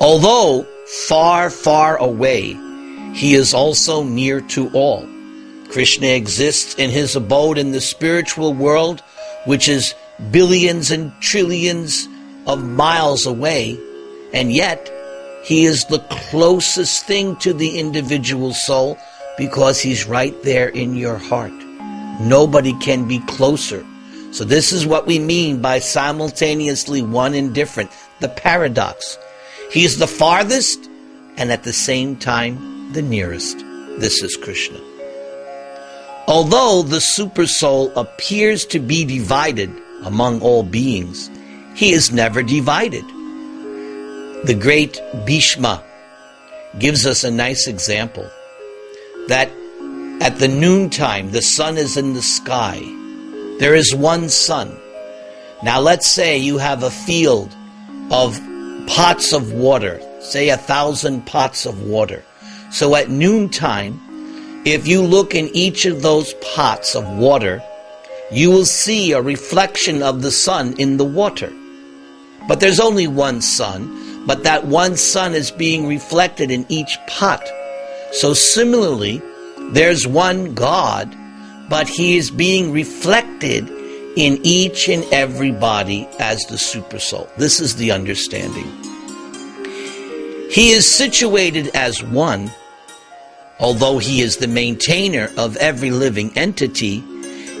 Although 0.00 0.64
far, 1.08 1.50
far 1.50 1.96
away, 1.96 2.52
he 3.14 3.34
is 3.34 3.52
also 3.52 4.04
near 4.04 4.42
to 4.42 4.70
all. 4.70 5.08
Krishna 5.70 6.06
exists 6.06 6.76
in 6.76 6.90
his 6.90 7.16
abode 7.16 7.58
in 7.58 7.72
the 7.72 7.80
spiritual 7.80 8.54
world, 8.54 9.02
which 9.44 9.68
is 9.68 9.96
billions 10.30 10.92
and 10.92 11.12
trillions 11.20 12.06
of 12.46 12.64
miles 12.64 13.26
away, 13.26 13.78
and 14.32 14.52
yet 14.52 14.90
he 15.44 15.64
is 15.64 15.84
the 15.86 16.04
closest 16.30 17.06
thing 17.06 17.36
to 17.36 17.52
the 17.52 17.78
individual 17.78 18.52
soul 18.52 18.98
because 19.38 19.80
he's 19.80 20.06
right 20.06 20.40
there 20.42 20.68
in 20.68 20.94
your 20.96 21.16
heart. 21.16 21.52
Nobody 22.20 22.78
can 22.80 23.08
be 23.08 23.20
closer 23.20 23.84
so 24.32 24.44
this 24.44 24.72
is 24.72 24.86
what 24.86 25.06
we 25.06 25.18
mean 25.18 25.60
by 25.60 25.80
simultaneously 25.80 27.02
one 27.02 27.34
and 27.34 27.52
different, 27.52 27.90
the 28.20 28.28
paradox. 28.28 29.18
He 29.72 29.84
is 29.84 29.98
the 29.98 30.06
farthest 30.06 30.88
and 31.36 31.50
at 31.50 31.64
the 31.64 31.72
same 31.72 32.16
time 32.16 32.92
the 32.92 33.02
nearest. 33.02 33.58
This 33.98 34.22
is 34.22 34.36
Krishna. 34.36 34.78
Although 36.28 36.82
the 36.82 36.98
supersoul 36.98 37.92
appears 37.96 38.64
to 38.66 38.78
be 38.78 39.04
divided 39.04 39.70
among 40.04 40.42
all 40.42 40.62
beings, 40.62 41.28
he 41.80 41.92
is 41.92 42.12
never 42.12 42.42
divided. 42.42 43.06
The 44.44 44.58
great 44.60 45.00
Bhishma 45.24 45.82
gives 46.78 47.06
us 47.06 47.24
a 47.24 47.30
nice 47.30 47.66
example 47.66 48.28
that 49.28 49.48
at 50.20 50.38
the 50.38 50.48
noontime 50.48 51.30
the 51.30 51.40
sun 51.40 51.78
is 51.78 51.96
in 51.96 52.12
the 52.12 52.20
sky 52.20 52.78
there 53.58 53.74
is 53.74 53.94
one 53.94 54.28
sun. 54.28 54.78
Now 55.62 55.80
let's 55.80 56.06
say 56.06 56.36
you 56.36 56.58
have 56.58 56.82
a 56.82 56.90
field 56.90 57.56
of 58.10 58.38
pots 58.86 59.32
of 59.32 59.54
water, 59.54 60.02
say 60.20 60.50
a 60.50 60.58
thousand 60.58 61.24
pots 61.24 61.64
of 61.64 61.80
water. 61.84 62.22
So 62.70 62.94
at 62.94 63.08
noontime, 63.08 63.98
if 64.66 64.86
you 64.86 65.00
look 65.00 65.34
in 65.34 65.48
each 65.56 65.86
of 65.86 66.02
those 66.02 66.34
pots 66.54 66.94
of 66.94 67.08
water, 67.16 67.62
you 68.30 68.50
will 68.50 68.66
see 68.66 69.12
a 69.12 69.22
reflection 69.22 70.02
of 70.02 70.20
the 70.20 70.30
sun 70.30 70.74
in 70.76 70.98
the 70.98 71.06
water. 71.06 71.50
But 72.48 72.60
there's 72.60 72.80
only 72.80 73.06
one 73.06 73.40
sun, 73.40 74.26
but 74.26 74.44
that 74.44 74.66
one 74.66 74.96
sun 74.96 75.34
is 75.34 75.50
being 75.50 75.86
reflected 75.86 76.50
in 76.50 76.66
each 76.68 76.98
pot. 77.06 77.42
So 78.12 78.34
similarly, 78.34 79.22
there's 79.72 80.06
one 80.06 80.54
God 80.54 81.16
but 81.70 81.88
he 81.88 82.16
is 82.16 82.32
being 82.32 82.72
reflected 82.72 83.70
in 84.16 84.40
each 84.42 84.88
and 84.88 85.04
every 85.12 85.52
body 85.52 86.06
as 86.18 86.40
the 86.50 86.56
supersoul. 86.56 87.32
This 87.36 87.60
is 87.60 87.76
the 87.76 87.92
understanding. 87.92 88.66
He 90.50 90.70
is 90.72 90.84
situated 90.84 91.68
as 91.74 92.02
one, 92.02 92.50
although 93.60 93.98
he 93.98 94.20
is 94.20 94.38
the 94.38 94.48
maintainer 94.48 95.30
of 95.38 95.56
every 95.58 95.92
living 95.92 96.36
entity, 96.36 97.04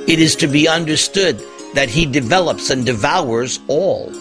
it 0.08 0.18
is 0.18 0.34
to 0.36 0.48
be 0.48 0.66
understood 0.66 1.40
that 1.74 1.88
he 1.88 2.04
develops 2.04 2.68
and 2.68 2.84
devours 2.84 3.60
all. 3.68 4.12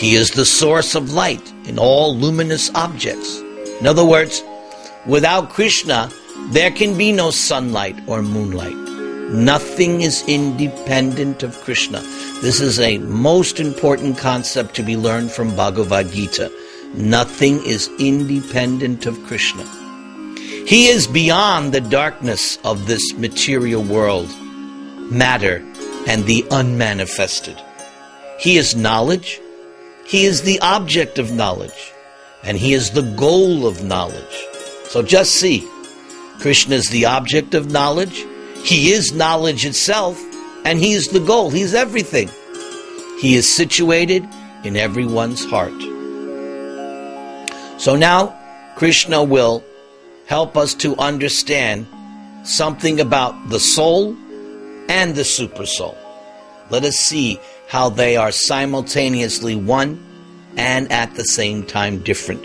He 0.00 0.14
is 0.14 0.30
the 0.30 0.46
source 0.46 0.94
of 0.94 1.12
light 1.12 1.52
in 1.66 1.78
all 1.78 2.16
luminous 2.16 2.70
objects. 2.74 3.38
In 3.80 3.86
other 3.86 4.04
words, 4.04 4.42
without 5.06 5.50
Krishna, 5.50 6.10
there 6.52 6.70
can 6.70 6.96
be 6.96 7.12
no 7.12 7.30
sunlight 7.30 7.96
or 8.06 8.22
moonlight. 8.22 8.74
Nothing 9.30 10.00
is 10.00 10.24
independent 10.26 11.42
of 11.42 11.60
Krishna. 11.60 12.00
This 12.40 12.62
is 12.62 12.80
a 12.80 12.96
most 12.96 13.60
important 13.60 14.16
concept 14.16 14.74
to 14.76 14.82
be 14.82 14.96
learned 14.96 15.30
from 15.32 15.54
Bhagavad 15.54 16.10
Gita. 16.10 16.50
Nothing 16.94 17.62
is 17.66 17.90
independent 17.98 19.04
of 19.04 19.22
Krishna. 19.26 19.64
He 20.66 20.88
is 20.88 21.06
beyond 21.06 21.72
the 21.72 21.82
darkness 21.82 22.58
of 22.64 22.86
this 22.86 23.12
material 23.18 23.82
world, 23.82 24.30
matter, 25.12 25.58
and 26.06 26.24
the 26.24 26.42
unmanifested. 26.50 27.60
He 28.38 28.56
is 28.56 28.74
knowledge. 28.74 29.42
He 30.10 30.24
is 30.24 30.42
the 30.42 30.58
object 30.58 31.20
of 31.20 31.30
knowledge. 31.30 31.92
And 32.42 32.58
He 32.58 32.74
is 32.74 32.90
the 32.90 33.02
goal 33.16 33.64
of 33.64 33.84
knowledge. 33.84 34.46
So 34.88 35.02
just 35.02 35.36
see, 35.36 35.68
Krishna 36.40 36.74
is 36.74 36.88
the 36.88 37.06
object 37.06 37.54
of 37.54 37.70
knowledge. 37.70 38.26
He 38.64 38.90
is 38.90 39.12
knowledge 39.12 39.64
itself. 39.64 40.20
And 40.64 40.80
He 40.80 40.94
is 40.94 41.08
the 41.08 41.20
goal. 41.20 41.50
he 41.50 41.62
is 41.62 41.74
everything. 41.74 42.28
He 43.20 43.36
is 43.36 43.48
situated 43.48 44.26
in 44.64 44.76
everyone's 44.76 45.44
heart. 45.44 45.80
So 47.80 47.94
now, 47.94 48.36
Krishna 48.76 49.22
will 49.22 49.62
help 50.26 50.56
us 50.56 50.74
to 50.74 50.96
understand 50.96 51.86
something 52.42 52.98
about 52.98 53.48
the 53.48 53.60
soul 53.60 54.16
and 54.88 55.14
the 55.14 55.22
supersoul. 55.22 55.96
Let 56.70 56.84
us 56.84 56.96
see 56.96 57.38
how 57.70 57.88
they 57.88 58.16
are 58.16 58.32
simultaneously 58.32 59.54
one 59.54 60.04
and 60.56 60.90
at 60.90 61.14
the 61.14 61.22
same 61.22 61.64
time 61.64 62.00
different. 62.02 62.44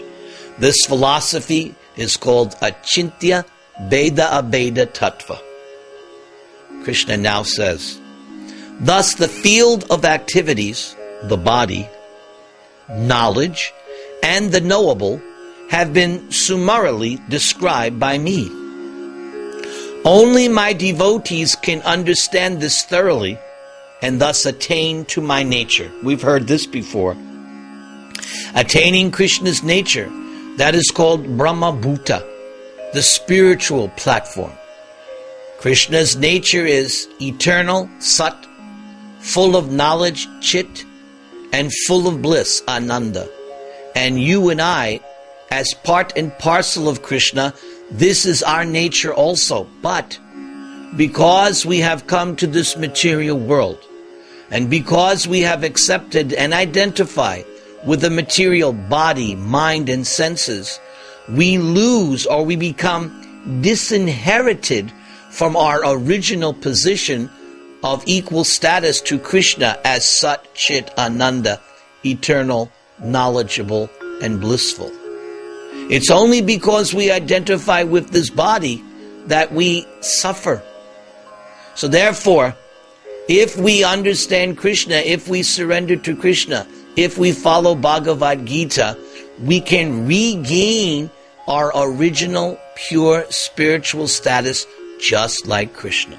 This 0.60 0.86
philosophy 0.86 1.74
is 1.96 2.16
called 2.16 2.52
Achintya 2.62 3.44
Bheda 3.90 4.30
Abheda 4.30 4.86
Tattva. 4.86 5.42
Krishna 6.84 7.18
now 7.18 7.42
says, 7.42 8.00
Thus 8.80 9.16
the 9.16 9.28
field 9.28 9.86
of 9.90 10.06
activities, 10.06 10.96
the 11.24 11.38
body, 11.38 11.90
knowledge, 12.88 13.74
and 14.22 14.52
the 14.52 14.62
knowable 14.62 15.20
have 15.72 15.92
been 15.92 16.32
summarily 16.32 17.20
described 17.30 18.00
by 18.00 18.20
me. 18.20 18.48
Only 20.06 20.50
my 20.50 20.74
devotees 20.74 21.56
can 21.56 21.82
understand 21.82 22.62
this 22.62 22.86
thoroughly 22.86 23.40
and 24.06 24.22
thus 24.22 24.46
attain 24.46 25.04
to 25.06 25.22
my 25.22 25.42
nature. 25.42 25.92
We've 26.04 26.22
heard 26.22 26.48
this 26.48 26.66
before. 26.66 27.18
Attaining 28.54 29.12
Krishna's 29.12 29.64
nature, 29.64 30.10
that 30.58 30.76
is 30.76 30.92
called 30.94 31.26
Brahma 31.38 31.74
Bhuta, 31.74 32.22
the 32.94 33.02
spiritual 33.02 33.90
platform. 34.04 34.54
Krishna's 35.60 36.16
nature 36.16 36.66
is 36.66 37.08
eternal, 37.20 37.90
Sat, 38.00 38.38
full 39.20 39.56
of 39.56 39.72
knowledge, 39.72 40.28
Chit, 40.40 40.86
and 41.52 41.72
full 41.88 42.08
of 42.08 42.22
bliss, 42.22 42.62
Ananda 42.68 43.28
and 43.96 44.22
you 44.22 44.50
and 44.50 44.62
I, 44.62 45.00
as 45.50 45.74
part 45.74 46.14
and 46.18 46.38
parcel 46.38 46.90
of 46.90 47.02
Krishna, 47.02 47.54
this 47.90 48.26
is 48.26 48.44
our 48.44 48.66
nature 48.66 49.14
also. 49.14 49.68
But 49.82 50.20
because 50.98 51.66
we 51.66 51.80
have 51.80 52.08
come 52.08 52.36
to 52.36 52.48
this 52.48 52.76
material 52.76 53.40
world, 53.40 53.80
and 54.52 54.70
because 54.70 55.28
we 55.28 55.42
have 55.42 55.64
accepted 55.64 56.34
and 56.34 56.54
identified 56.54 57.46
with 57.86 58.02
the 58.02 58.10
material 58.10 58.74
body, 58.74 59.36
mind, 59.36 59.90
and 59.90 60.06
senses, 60.06 60.80
we 61.30 61.58
lose 61.58 62.26
or 62.26 62.44
we 62.44 62.56
become 62.56 63.62
disinherited 63.62 64.92
from 65.30 65.56
our 65.56 65.82
original 65.86 66.54
position 66.54 67.30
of 67.84 68.04
equal 68.08 68.44
status 68.44 69.02
to 69.02 69.20
Krishna 69.20 69.80
as 69.84 70.08
Sat 70.08 70.54
Chit 70.56 70.92
Ananda, 70.98 71.62
eternal 72.04 72.72
knowledgeable, 73.00 73.90
and 74.22 74.40
blissful. 74.40 74.92
It's 75.90 76.10
only 76.10 76.42
because 76.42 76.94
we 76.94 77.12
identify 77.12 77.84
with 77.84 78.10
this 78.10 78.30
body 78.30 78.84
that 79.28 79.52
we 79.52 79.86
suffer. 80.02 80.64
So 81.76 81.88
therefore, 81.88 82.56
if 83.28 83.58
we 83.58 83.84
understand 83.84 84.58
Krishna, 84.58 84.96
if 84.96 85.28
we 85.28 85.44
surrender 85.44 85.96
to 85.96 86.16
Krishna, 86.16 86.68
if 86.96 87.18
we 87.18 87.32
follow 87.32 87.76
Bhagavad 87.76 88.46
Gita, 88.46 88.98
we 89.42 89.60
can 89.60 90.08
regain 90.08 91.10
our 91.48 91.72
original 91.76 92.58
pure 92.76 93.26
spiritual 93.30 94.08
status 94.08 94.66
just 95.00 95.48
like 95.48 95.74
Krishna. 95.74 96.18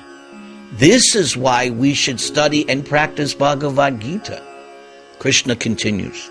This 0.73 1.14
is 1.14 1.37
why 1.37 1.71
we 1.71 1.95
should 1.95 2.21
study 2.21 2.69
and 2.69 2.85
practice 2.85 3.35
Bhagavad 3.35 4.01
Gita. 4.01 4.42
Krishna 5.19 5.57
continues. 5.57 6.31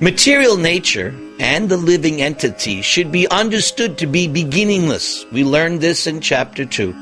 Material 0.00 0.56
nature 0.56 1.14
and 1.38 1.68
the 1.68 1.76
living 1.76 2.20
entity 2.20 2.82
should 2.82 3.12
be 3.12 3.28
understood 3.28 3.98
to 3.98 4.06
be 4.06 4.26
beginningless. 4.26 5.24
We 5.30 5.44
learned 5.44 5.80
this 5.80 6.06
in 6.06 6.20
chapter 6.20 6.64
2 6.64 6.92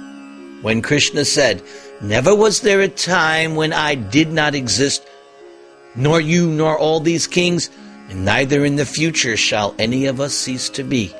when 0.62 0.82
Krishna 0.82 1.24
said, 1.24 1.62
Never 2.02 2.34
was 2.34 2.60
there 2.60 2.80
a 2.80 2.88
time 2.88 3.54
when 3.54 3.72
I 3.72 3.94
did 3.94 4.32
not 4.32 4.56
exist, 4.56 5.06
nor 5.94 6.20
you 6.20 6.48
nor 6.48 6.76
all 6.76 6.98
these 6.98 7.28
kings, 7.28 7.70
and 8.08 8.24
neither 8.24 8.64
in 8.64 8.74
the 8.74 8.84
future 8.84 9.36
shall 9.36 9.74
any 9.78 10.06
of 10.06 10.20
us 10.20 10.34
cease 10.34 10.68
to 10.70 10.82
be. 10.82 11.14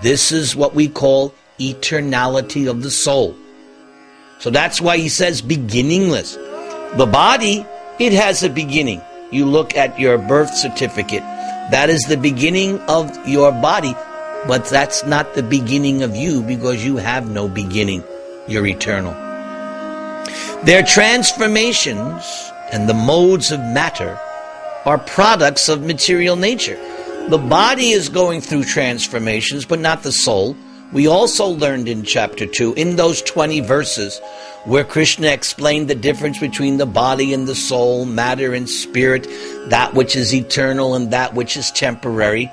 This 0.00 0.30
is 0.30 0.54
what 0.54 0.74
we 0.74 0.88
call 0.88 1.34
eternality 1.58 2.70
of 2.70 2.82
the 2.82 2.90
soul. 2.90 3.34
So 4.38 4.50
that's 4.50 4.80
why 4.80 4.98
he 4.98 5.08
says 5.08 5.42
beginningless. 5.42 6.36
The 6.94 7.08
body, 7.10 7.66
it 7.98 8.12
has 8.12 8.44
a 8.44 8.50
beginning 8.50 9.02
you 9.34 9.44
look 9.44 9.76
at 9.76 9.98
your 9.98 10.16
birth 10.16 10.54
certificate. 10.54 11.22
That 11.72 11.90
is 11.90 12.02
the 12.02 12.16
beginning 12.16 12.78
of 12.82 13.10
your 13.26 13.50
body, 13.50 13.94
but 14.46 14.66
that's 14.66 15.04
not 15.04 15.34
the 15.34 15.42
beginning 15.42 16.02
of 16.02 16.14
you 16.14 16.42
because 16.42 16.84
you 16.84 16.96
have 16.98 17.28
no 17.28 17.48
beginning. 17.48 18.04
You're 18.46 18.66
eternal. 18.66 19.33
Their 20.64 20.82
transformations 20.82 22.50
and 22.72 22.88
the 22.88 22.94
modes 22.94 23.52
of 23.52 23.60
matter 23.60 24.18
are 24.84 24.98
products 24.98 25.68
of 25.68 25.82
material 25.82 26.36
nature. 26.36 26.78
The 27.28 27.38
body 27.38 27.90
is 27.90 28.08
going 28.08 28.40
through 28.40 28.64
transformations, 28.64 29.64
but 29.64 29.78
not 29.78 30.02
the 30.02 30.12
soul. 30.12 30.56
We 30.92 31.06
also 31.06 31.46
learned 31.46 31.88
in 31.88 32.02
chapter 32.02 32.46
2, 32.46 32.74
in 32.74 32.96
those 32.96 33.22
20 33.22 33.60
verses, 33.60 34.20
where 34.64 34.84
Krishna 34.84 35.28
explained 35.28 35.88
the 35.88 35.94
difference 35.94 36.38
between 36.38 36.76
the 36.76 36.86
body 36.86 37.32
and 37.32 37.46
the 37.46 37.54
soul, 37.54 38.04
matter 38.04 38.54
and 38.54 38.68
spirit, 38.68 39.26
that 39.68 39.94
which 39.94 40.16
is 40.16 40.34
eternal 40.34 40.94
and 40.94 41.10
that 41.12 41.34
which 41.34 41.56
is 41.56 41.70
temporary, 41.70 42.50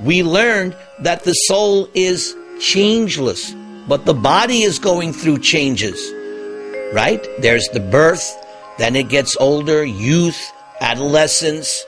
we 0.00 0.22
learned 0.22 0.76
that 1.00 1.24
the 1.24 1.32
soul 1.32 1.88
is 1.94 2.34
changeless, 2.60 3.54
but 3.88 4.06
the 4.06 4.14
body 4.14 4.62
is 4.62 4.78
going 4.78 5.12
through 5.12 5.38
changes. 5.38 6.13
Right? 6.94 7.26
There's 7.40 7.66
the 7.70 7.80
birth, 7.80 8.38
then 8.78 8.94
it 8.94 9.08
gets 9.08 9.36
older, 9.40 9.84
youth, 9.84 10.52
adolescence, 10.80 11.84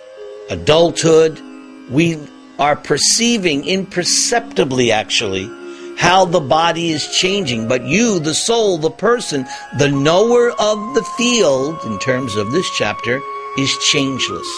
adulthood. 0.51 1.41
We 1.89 2.19
are 2.59 2.75
perceiving 2.75 3.65
imperceptibly, 3.65 4.91
actually, 4.91 5.49
how 5.97 6.25
the 6.25 6.41
body 6.41 6.91
is 6.91 7.07
changing. 7.17 7.69
But 7.69 7.85
you, 7.85 8.19
the 8.19 8.35
soul, 8.35 8.79
the 8.79 8.91
person, 8.91 9.47
the 9.79 9.89
knower 9.89 10.51
of 10.51 10.95
the 10.97 11.07
field, 11.17 11.79
in 11.85 12.01
terms 12.01 12.35
of 12.35 12.51
this 12.51 12.69
chapter, 12.77 13.21
is 13.59 13.79
changeless. 13.89 14.49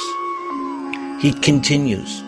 He 1.20 1.34
continues. 1.42 2.22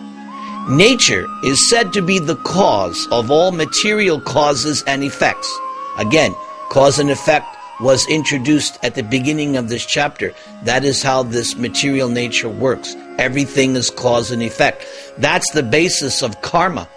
Nature 0.69 1.25
is 1.43 1.69
said 1.71 1.91
to 1.93 2.03
be 2.03 2.19
the 2.19 2.35
cause 2.35 3.07
of 3.11 3.31
all 3.31 3.51
material 3.51 4.21
causes 4.21 4.83
and 4.85 5.03
effects. 5.03 5.51
Again, 5.97 6.35
cause 6.69 6.99
and 6.99 7.09
effect 7.09 7.57
was 7.81 8.07
introduced 8.07 8.77
at 8.83 8.95
the 8.95 9.03
beginning 9.03 9.57
of 9.57 9.69
this 9.69 9.85
chapter. 9.85 10.33
That 10.63 10.85
is 10.85 11.01
how 11.01 11.23
this 11.23 11.55
material 11.55 12.09
nature 12.09 12.49
works. 12.49 12.95
Everything 13.17 13.75
is 13.75 13.89
cause 13.89 14.31
and 14.31 14.43
effect. 14.43 14.85
That's 15.17 15.51
the 15.51 15.63
basis 15.63 16.21
of 16.21 16.41
karma. 16.41 16.87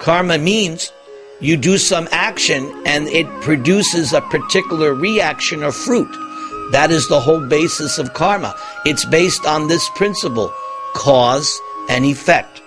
Karma 0.00 0.38
means 0.38 0.92
you 1.40 1.56
do 1.56 1.78
some 1.78 2.08
action 2.10 2.70
and 2.86 3.08
it 3.08 3.26
produces 3.40 4.12
a 4.12 4.20
particular 4.20 4.94
reaction 4.94 5.62
or 5.62 5.72
fruit. 5.72 6.10
That 6.72 6.90
is 6.90 7.06
the 7.08 7.20
whole 7.20 7.46
basis 7.46 7.98
of 7.98 8.14
karma. 8.14 8.54
It's 8.84 9.04
based 9.04 9.46
on 9.46 9.68
this 9.68 9.88
principle 9.90 10.52
cause 10.94 11.60
and 11.88 12.04
effect. 12.04 12.60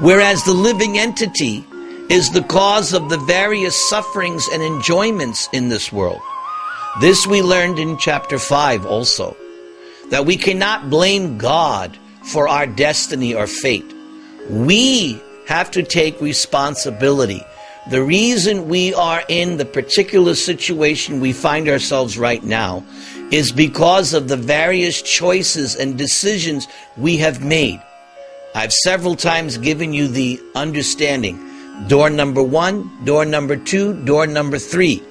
Whereas 0.00 0.44
the 0.44 0.54
living 0.54 0.98
entity 0.98 1.64
is 2.08 2.30
the 2.30 2.42
cause 2.42 2.92
of 2.92 3.08
the 3.08 3.18
various 3.18 3.88
sufferings 3.88 4.48
and 4.52 4.62
enjoyments 4.62 5.48
in 5.52 5.68
this 5.68 5.92
world. 5.92 6.20
This 7.00 7.26
we 7.26 7.42
learned 7.42 7.78
in 7.78 7.98
chapter 7.98 8.38
5 8.38 8.86
also, 8.86 9.36
that 10.10 10.26
we 10.26 10.36
cannot 10.36 10.90
blame 10.90 11.38
God 11.38 11.96
for 12.24 12.48
our 12.48 12.66
destiny 12.66 13.34
or 13.34 13.46
fate. 13.46 13.90
We 14.50 15.20
have 15.46 15.70
to 15.72 15.82
take 15.82 16.20
responsibility 16.20 17.44
The 17.90 18.02
reason 18.02 18.68
we 18.68 18.94
are 18.94 19.24
in 19.28 19.56
the 19.56 19.64
particular 19.64 20.36
situation 20.36 21.18
we 21.18 21.32
find 21.32 21.68
ourselves 21.68 22.16
right 22.16 22.42
now 22.42 22.84
is 23.32 23.50
because 23.50 24.14
of 24.14 24.28
the 24.28 24.36
various 24.36 25.02
choices 25.02 25.74
and 25.74 25.98
decisions 25.98 26.68
we 26.96 27.16
have 27.16 27.42
made. 27.42 27.82
I've 28.54 28.72
several 28.72 29.16
times 29.16 29.58
given 29.58 29.92
you 29.92 30.06
the 30.06 30.40
understanding. 30.54 31.40
Door 31.88 32.10
number 32.10 32.42
one, 32.42 33.04
door 33.04 33.24
number 33.24 33.56
two, 33.56 33.94
door 34.04 34.26
number 34.26 34.58
three. 34.58 35.02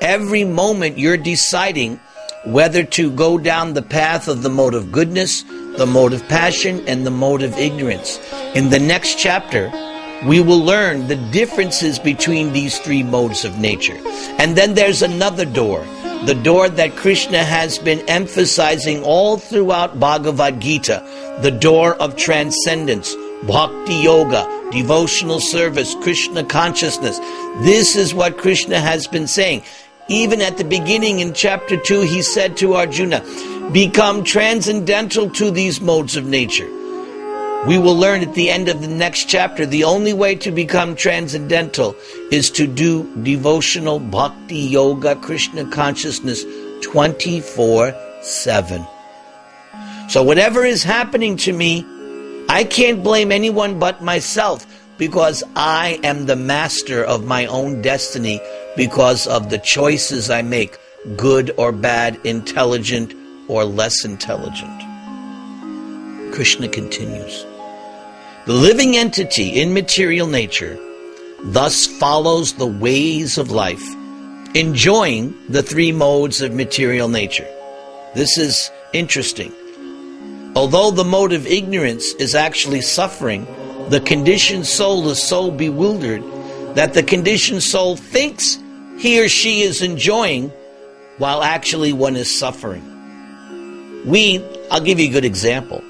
Every 0.00 0.44
moment 0.44 0.98
you're 0.98 1.16
deciding 1.16 2.00
whether 2.46 2.84
to 2.84 3.10
go 3.10 3.38
down 3.38 3.72
the 3.72 3.82
path 3.82 4.28
of 4.28 4.42
the 4.42 4.50
mode 4.50 4.74
of 4.74 4.92
goodness, 4.92 5.42
the 5.76 5.86
mode 5.86 6.12
of 6.12 6.28
passion, 6.28 6.86
and 6.86 7.06
the 7.06 7.10
mode 7.10 7.42
of 7.42 7.56
ignorance. 7.56 8.18
In 8.54 8.70
the 8.70 8.78
next 8.78 9.18
chapter, 9.18 9.70
we 10.26 10.40
will 10.40 10.58
learn 10.58 11.06
the 11.06 11.16
differences 11.32 11.98
between 11.98 12.52
these 12.52 12.78
three 12.78 13.02
modes 13.02 13.44
of 13.44 13.58
nature. 13.58 13.98
And 14.38 14.56
then 14.56 14.74
there's 14.74 15.02
another 15.02 15.44
door, 15.44 15.86
the 16.26 16.38
door 16.42 16.68
that 16.68 16.96
Krishna 16.96 17.42
has 17.44 17.78
been 17.78 18.00
emphasizing 18.08 19.02
all 19.04 19.36
throughout 19.36 20.00
Bhagavad 20.00 20.60
Gita, 20.60 21.02
the 21.40 21.50
door 21.50 21.94
of 21.94 22.16
transcendence, 22.16 23.14
bhakti 23.46 23.94
yoga, 23.94 24.48
devotional 24.72 25.40
service, 25.40 25.94
Krishna 26.02 26.44
consciousness. 26.44 27.18
This 27.62 27.96
is 27.96 28.14
what 28.14 28.38
Krishna 28.38 28.80
has 28.80 29.06
been 29.06 29.26
saying. 29.26 29.62
Even 30.08 30.40
at 30.40 30.58
the 30.58 30.64
beginning 30.64 31.20
in 31.20 31.32
chapter 31.32 31.76
2, 31.76 32.02
he 32.02 32.22
said 32.22 32.56
to 32.58 32.74
Arjuna, 32.74 33.22
Become 33.72 34.24
transcendental 34.24 35.30
to 35.30 35.50
these 35.50 35.80
modes 35.80 36.16
of 36.16 36.26
nature. 36.26 36.68
We 37.66 37.78
will 37.78 37.96
learn 37.96 38.20
at 38.20 38.34
the 38.34 38.50
end 38.50 38.68
of 38.68 38.82
the 38.82 38.88
next 38.88 39.24
chapter 39.24 39.64
the 39.64 39.84
only 39.84 40.12
way 40.12 40.34
to 40.34 40.50
become 40.50 40.94
transcendental 40.94 41.96
is 42.30 42.50
to 42.50 42.66
do 42.66 43.10
devotional 43.22 43.98
bhakti 43.98 44.58
yoga 44.58 45.16
Krishna 45.16 45.70
consciousness 45.70 46.44
24 46.82 47.94
7. 48.20 48.86
So, 50.10 50.22
whatever 50.22 50.62
is 50.62 50.82
happening 50.82 51.38
to 51.38 51.54
me, 51.54 51.86
I 52.48 52.64
can't 52.64 53.02
blame 53.02 53.32
anyone 53.32 53.78
but 53.78 54.02
myself 54.02 54.66
because 54.98 55.42
I 55.56 55.98
am 56.02 56.26
the 56.26 56.36
master 56.36 57.04
of 57.04 57.24
my 57.24 57.46
own 57.46 57.82
destiny 57.82 58.40
because 58.76 59.26
of 59.26 59.50
the 59.50 59.58
choices 59.58 60.30
I 60.30 60.42
make, 60.42 60.78
good 61.16 61.52
or 61.56 61.72
bad, 61.72 62.18
intelligent 62.24 63.14
or 63.48 63.64
less 63.64 64.04
intelligent. 64.04 64.82
Krishna 66.34 66.68
continues. 66.68 67.44
The 68.46 68.52
living 68.52 68.96
entity 68.96 69.60
in 69.60 69.72
material 69.72 70.26
nature 70.26 70.78
thus 71.44 71.86
follows 71.86 72.54
the 72.54 72.66
ways 72.66 73.38
of 73.38 73.50
life, 73.50 73.84
enjoying 74.54 75.34
the 75.48 75.62
three 75.62 75.92
modes 75.92 76.40
of 76.40 76.54
material 76.54 77.08
nature. 77.08 77.48
This 78.14 78.38
is 78.38 78.70
interesting. 78.92 79.52
Although 80.56 80.92
the 80.92 81.04
mode 81.04 81.32
of 81.32 81.46
ignorance 81.46 82.12
is 82.14 82.34
actually 82.34 82.80
suffering, 82.80 83.46
the 83.88 84.00
conditioned 84.00 84.66
soul 84.66 85.08
is 85.08 85.22
so 85.22 85.50
bewildered 85.50 86.22
that 86.74 86.94
the 86.94 87.02
conditioned 87.02 87.62
soul 87.62 87.96
thinks 87.96 88.58
he 88.98 89.20
or 89.20 89.28
she 89.28 89.62
is 89.62 89.82
enjoying 89.82 90.50
while 91.18 91.42
actually 91.42 91.92
one 91.92 92.16
is 92.16 92.30
suffering. 92.30 92.82
We, 94.06 94.44
I'll 94.70 94.80
give 94.80 95.00
you 95.00 95.08
a 95.08 95.12
good 95.12 95.24
example. 95.24 95.82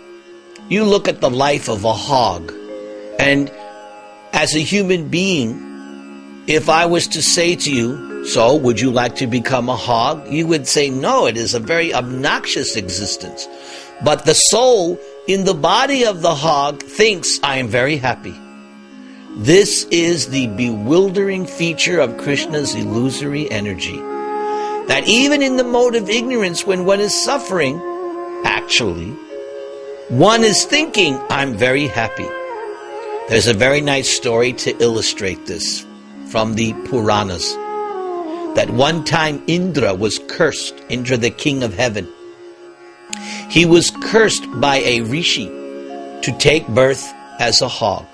You 0.68 0.84
look 0.84 1.08
at 1.08 1.20
the 1.20 1.30
life 1.30 1.68
of 1.68 1.84
a 1.84 1.92
hog, 1.92 2.52
and 3.18 3.50
as 4.32 4.54
a 4.54 4.60
human 4.60 5.08
being, 5.08 6.44
if 6.46 6.68
I 6.68 6.86
was 6.86 7.06
to 7.08 7.22
say 7.22 7.54
to 7.56 7.70
you, 7.70 8.26
so 8.26 8.56
would 8.56 8.80
you 8.80 8.90
like 8.90 9.16
to 9.16 9.26
become 9.26 9.68
a 9.68 9.76
hog? 9.76 10.26
You 10.28 10.46
would 10.46 10.66
say, 10.66 10.88
no, 10.88 11.26
it 11.26 11.36
is 11.36 11.52
a 11.54 11.60
very 11.60 11.92
obnoxious 11.92 12.76
existence. 12.76 13.46
But 14.04 14.26
the 14.26 14.34
soul 14.34 15.00
in 15.26 15.44
the 15.44 15.54
body 15.54 16.04
of 16.04 16.20
the 16.20 16.34
hog 16.34 16.82
thinks, 16.82 17.40
I 17.42 17.56
am 17.56 17.68
very 17.68 17.96
happy. 17.96 18.38
This 19.36 19.84
is 19.84 20.28
the 20.28 20.46
bewildering 20.48 21.46
feature 21.46 21.98
of 21.98 22.18
Krishna's 22.18 22.74
illusory 22.74 23.50
energy. 23.50 23.96
That 24.86 25.04
even 25.06 25.42
in 25.42 25.56
the 25.56 25.64
mode 25.64 25.94
of 25.94 26.10
ignorance, 26.10 26.66
when 26.66 26.84
one 26.84 27.00
is 27.00 27.24
suffering, 27.24 27.80
actually, 28.44 29.10
one 30.08 30.44
is 30.44 30.64
thinking, 30.64 31.18
I'm 31.30 31.54
very 31.54 31.86
happy. 31.86 32.28
There's 33.30 33.46
a 33.46 33.54
very 33.54 33.80
nice 33.80 34.10
story 34.10 34.52
to 34.52 34.76
illustrate 34.82 35.46
this 35.46 35.86
from 36.28 36.56
the 36.56 36.74
Puranas. 36.84 37.54
That 38.54 38.68
one 38.68 39.02
time 39.02 39.42
Indra 39.46 39.94
was 39.94 40.20
cursed, 40.28 40.74
Indra 40.90 41.16
the 41.16 41.30
king 41.30 41.62
of 41.62 41.72
heaven. 41.72 42.06
He 43.54 43.64
was 43.64 43.92
cursed 44.02 44.50
by 44.60 44.78
a 44.78 45.02
rishi 45.02 45.46
to 45.46 46.36
take 46.40 46.66
birth 46.66 47.14
as 47.38 47.62
a 47.62 47.68
hog. 47.68 48.04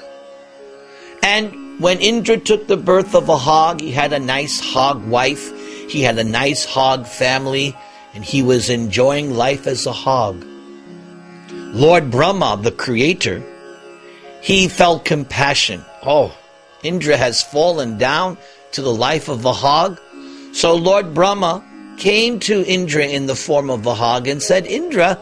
And 1.23 1.81
when 1.81 1.99
Indra 1.99 2.37
took 2.37 2.67
the 2.67 2.77
birth 2.77 3.15
of 3.15 3.31
a 3.31 3.39
hog, 3.39 3.81
he 3.81 3.91
had 3.91 4.13
a 4.13 4.19
nice 4.19 4.61
hog 4.61 5.03
wife, 5.07 5.51
he 5.89 6.03
had 6.03 6.19
a 6.19 6.25
nice 6.25 6.67
hog 6.67 7.07
family, 7.07 7.75
and 8.13 8.23
he 8.23 8.43
was 8.43 8.69
enjoying 8.69 9.33
life 9.33 9.67
as 9.67 9.87
a 9.87 9.95
hog. 9.95 10.45
Lord 11.73 12.11
Brahma, 12.11 12.59
the 12.61 12.71
creator, 12.71 13.43
he 14.43 14.69
felt 14.69 15.07
compassion. 15.07 15.83
Oh, 16.03 16.37
Indra 16.83 17.17
has 17.17 17.43
fallen 17.43 17.97
down 17.97 18.37
to 18.73 18.83
the 18.83 18.93
life 18.93 19.31
of 19.31 19.47
a 19.47 19.55
hog. 19.55 19.99
So 20.53 20.75
Lord 20.77 21.15
Brahma 21.15 21.65
came 21.97 22.41
to 22.41 22.63
Indra 22.67 23.07
in 23.07 23.25
the 23.25 23.35
form 23.35 23.71
of 23.71 23.87
a 23.87 23.95
hog 23.95 24.29
and 24.29 24.43
said, 24.43 24.67
Indra, 24.67 25.19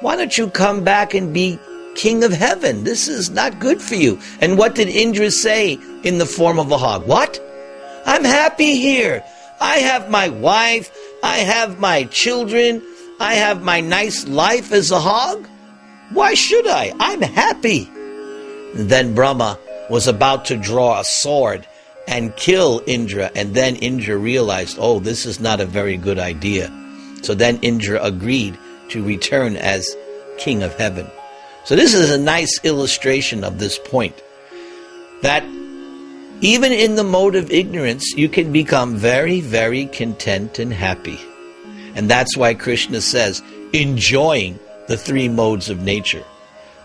why 0.00 0.16
don't 0.16 0.36
you 0.36 0.48
come 0.50 0.84
back 0.84 1.14
and 1.14 1.32
be 1.32 1.58
king 1.94 2.22
of 2.22 2.32
heaven? 2.32 2.84
This 2.84 3.08
is 3.08 3.30
not 3.30 3.58
good 3.58 3.80
for 3.80 3.94
you. 3.94 4.20
And 4.40 4.58
what 4.58 4.74
did 4.74 4.88
Indra 4.88 5.30
say 5.30 5.78
in 6.02 6.18
the 6.18 6.26
form 6.26 6.58
of 6.58 6.70
a 6.70 6.78
hog? 6.78 7.06
What? 7.06 7.40
I'm 8.04 8.24
happy 8.24 8.76
here. 8.76 9.24
I 9.60 9.78
have 9.78 10.10
my 10.10 10.28
wife. 10.28 10.94
I 11.22 11.38
have 11.38 11.80
my 11.80 12.04
children. 12.04 12.82
I 13.18 13.34
have 13.34 13.62
my 13.62 13.80
nice 13.80 14.28
life 14.28 14.72
as 14.72 14.90
a 14.90 15.00
hog. 15.00 15.48
Why 16.10 16.34
should 16.34 16.66
I? 16.66 16.92
I'm 17.00 17.22
happy. 17.22 17.90
Then 18.74 19.14
Brahma 19.14 19.58
was 19.88 20.06
about 20.06 20.44
to 20.46 20.56
draw 20.56 21.00
a 21.00 21.04
sword 21.04 21.66
and 22.06 22.36
kill 22.36 22.82
Indra, 22.86 23.30
and 23.34 23.54
then 23.54 23.76
Indra 23.76 24.16
realized, 24.16 24.76
oh, 24.80 25.00
this 25.00 25.26
is 25.26 25.40
not 25.40 25.60
a 25.60 25.66
very 25.66 25.96
good 25.96 26.18
idea. 26.18 26.70
So 27.22 27.34
then 27.34 27.58
Indra 27.62 28.00
agreed 28.02 28.56
to 28.90 29.02
return 29.02 29.56
as 29.56 29.96
king 30.38 30.62
of 30.62 30.74
heaven. 30.74 31.06
So 31.64 31.74
this 31.76 31.94
is 31.94 32.10
a 32.10 32.18
nice 32.18 32.60
illustration 32.62 33.42
of 33.42 33.58
this 33.58 33.78
point 33.78 34.22
that 35.22 35.42
even 36.40 36.70
in 36.70 36.96
the 36.96 37.04
mode 37.04 37.34
of 37.34 37.50
ignorance, 37.50 38.12
you 38.16 38.28
can 38.28 38.52
become 38.52 38.96
very, 38.96 39.40
very 39.40 39.86
content 39.86 40.58
and 40.58 40.72
happy. 40.72 41.18
And 41.94 42.10
that's 42.10 42.36
why 42.36 42.54
Krishna 42.54 43.00
says, 43.00 43.42
enjoying 43.72 44.58
the 44.86 44.98
three 44.98 45.28
modes 45.28 45.70
of 45.70 45.82
nature. 45.82 46.24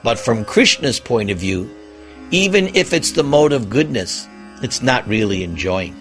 But 0.04 0.18
from 0.18 0.46
Krishna's 0.46 1.00
point 1.00 1.30
of 1.30 1.38
view, 1.38 1.70
even 2.32 2.74
if 2.76 2.94
it's 2.94 3.12
the 3.12 3.24
mode 3.24 3.52
of 3.52 3.70
goodness, 3.70 4.28
it's 4.64 4.82
not 4.82 5.08
really 5.08 5.44
enjoying. 5.44 5.96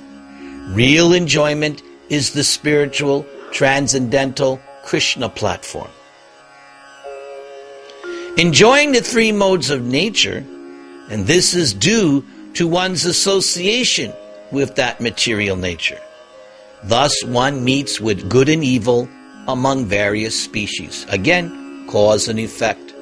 Real 0.73 1.13
enjoyment 1.13 1.83
is 2.09 2.33
the 2.33 2.45
spiritual, 2.45 3.27
transcendental 3.51 4.61
Krishna 4.91 5.29
platform. 5.29 5.89
Enjoying 8.37 8.91
the 8.91 9.01
three 9.01 9.31
modes 9.31 9.71
of 9.71 9.85
nature, 9.85 10.45
and 11.09 11.29
this 11.29 11.55
is 11.55 11.73
due 11.73 12.25
to 12.55 12.67
one's 12.67 13.05
association 13.05 14.13
with 14.51 14.75
that 14.75 15.01
material 15.01 15.55
nature. 15.55 16.01
Thus, 16.83 17.23
one 17.23 17.63
meets 17.63 18.01
with 18.01 18.29
good 18.29 18.49
and 18.49 18.65
evil 18.65 19.09
among 19.47 19.85
various 19.85 20.35
species. 20.43 21.07
Again, 21.09 21.87
cause 21.87 22.27
and 22.27 22.41
effect. 22.41 22.93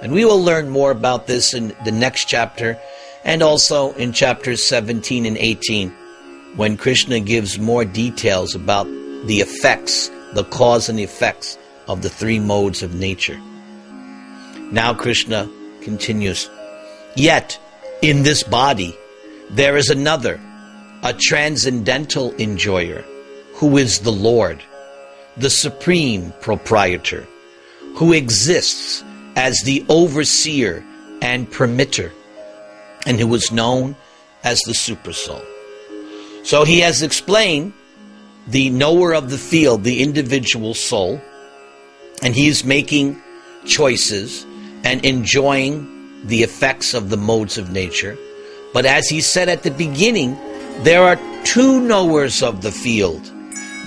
And 0.00 0.12
we 0.12 0.24
will 0.24 0.42
learn 0.42 0.70
more 0.70 0.92
about 0.92 1.26
this 1.26 1.52
in 1.52 1.76
the 1.84 1.92
next 1.92 2.24
chapter 2.24 2.80
and 3.24 3.42
also 3.42 3.92
in 3.96 4.14
chapters 4.14 4.64
17 4.64 5.26
and 5.26 5.36
18 5.36 5.90
when 6.56 6.78
Krishna 6.78 7.20
gives 7.20 7.58
more 7.58 7.84
details 7.84 8.54
about 8.54 8.86
the 9.26 9.40
effects, 9.42 10.10
the 10.34 10.44
cause 10.44 10.88
and 10.88 11.00
effects 11.00 11.58
of 11.86 12.02
the 12.02 12.10
three 12.10 12.38
modes 12.38 12.82
of 12.82 12.94
nature. 12.94 13.38
Now 14.70 14.94
Krishna 14.94 15.48
continues, 15.80 16.50
Yet, 17.16 17.58
in 18.02 18.22
this 18.22 18.42
body, 18.42 18.96
there 19.50 19.76
is 19.76 19.88
another 19.90 20.40
a 21.02 21.12
transcendental 21.12 22.34
enjoyer, 22.34 23.04
who 23.54 23.76
is 23.76 24.00
the 24.00 24.12
Lord, 24.12 24.62
the 25.36 25.50
supreme 25.50 26.32
proprietor, 26.40 27.26
who 27.94 28.12
exists 28.12 29.04
as 29.36 29.60
the 29.64 29.84
overseer 29.88 30.84
and 31.22 31.50
permitter, 31.50 32.12
and 33.06 33.18
who 33.18 33.32
is 33.34 33.52
known 33.52 33.96
as 34.42 34.60
the 34.60 34.72
supersoul. 34.72 35.44
So 36.44 36.64
he 36.64 36.80
has 36.80 37.02
explained 37.02 37.72
the 38.48 38.70
knower 38.70 39.14
of 39.14 39.30
the 39.30 39.38
field, 39.38 39.84
the 39.84 40.02
individual 40.02 40.74
soul, 40.74 41.20
and 42.22 42.34
he's 42.34 42.64
making 42.64 43.20
choices 43.66 44.44
and 44.84 45.04
enjoying 45.04 46.26
the 46.26 46.42
effects 46.42 46.94
of 46.94 47.10
the 47.10 47.16
modes 47.16 47.58
of 47.58 47.70
nature. 47.70 48.16
But 48.72 48.86
as 48.86 49.08
he 49.08 49.20
said 49.20 49.48
at 49.48 49.62
the 49.62 49.70
beginning, 49.70 50.34
there 50.82 51.02
are 51.02 51.20
two 51.44 51.80
knowers 51.80 52.42
of 52.42 52.62
the 52.62 52.72
field. 52.72 53.30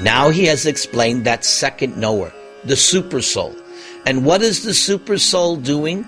Now 0.01 0.29
he 0.29 0.45
has 0.45 0.65
explained 0.65 1.25
that 1.25 1.43
second 1.43 1.97
knower, 1.97 2.31
the 2.63 2.75
supersoul. 2.75 3.57
And 4.05 4.25
what 4.25 4.41
is 4.41 4.63
the 4.63 4.71
supersoul 4.71 5.63
doing? 5.63 6.07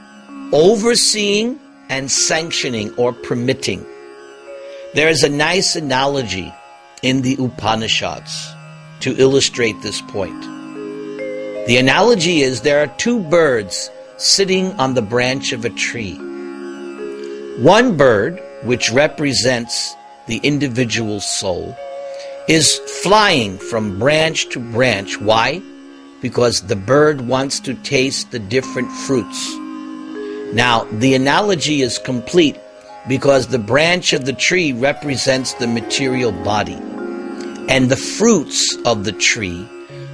Overseeing 0.52 1.60
and 1.90 2.12
sanctioning 2.12 2.94
or 2.96 3.14
permitting. 3.14 3.86
There 4.94 5.10
is 5.10 5.24
a 5.24 5.30
nice 5.30 5.76
analogy 5.76 6.54
in 7.04 7.22
the 7.22 7.36
Upanishads 7.40 8.56
to 9.02 9.16
illustrate 9.18 9.80
this 9.82 10.02
point. 10.02 10.42
The 11.68 11.78
analogy 11.78 12.42
is 12.42 12.62
there 12.62 12.82
are 12.82 12.88
two 12.98 13.20
birds 13.20 13.92
sitting 14.18 14.72
on 14.80 14.94
the 14.94 15.02
branch 15.02 15.52
of 15.52 15.66
a 15.66 15.70
tree. 15.70 16.16
One 17.62 17.98
bird, 17.98 18.42
which 18.64 18.92
represents 18.92 19.94
the 20.28 20.38
individual 20.38 21.20
soul, 21.20 21.76
is 22.48 22.80
flying 23.04 23.58
from 23.58 24.00
branch 24.00 24.50
to 24.50 24.60
branch. 24.60 25.20
Why? 25.20 25.62
Because 26.22 26.62
the 26.62 26.76
bird 26.76 27.22
wants 27.22 27.60
to 27.62 27.74
taste 27.74 28.32
the 28.32 28.40
different 28.40 28.92
fruits. 28.92 29.54
Now, 30.54 30.86
the 30.92 31.16
analogy 31.16 31.82
is 31.82 31.98
complete 31.98 32.58
because 33.08 33.48
the 33.48 33.60
branch 33.60 34.14
of 34.14 34.26
the 34.26 34.34
tree 34.34 34.72
represents 34.72 35.54
the 35.54 35.68
material 35.68 36.32
body. 36.32 36.80
And 37.70 37.90
the 37.90 37.98
fruits 37.98 38.78
of 38.86 39.06
the 39.06 39.12
tree, 39.12 39.68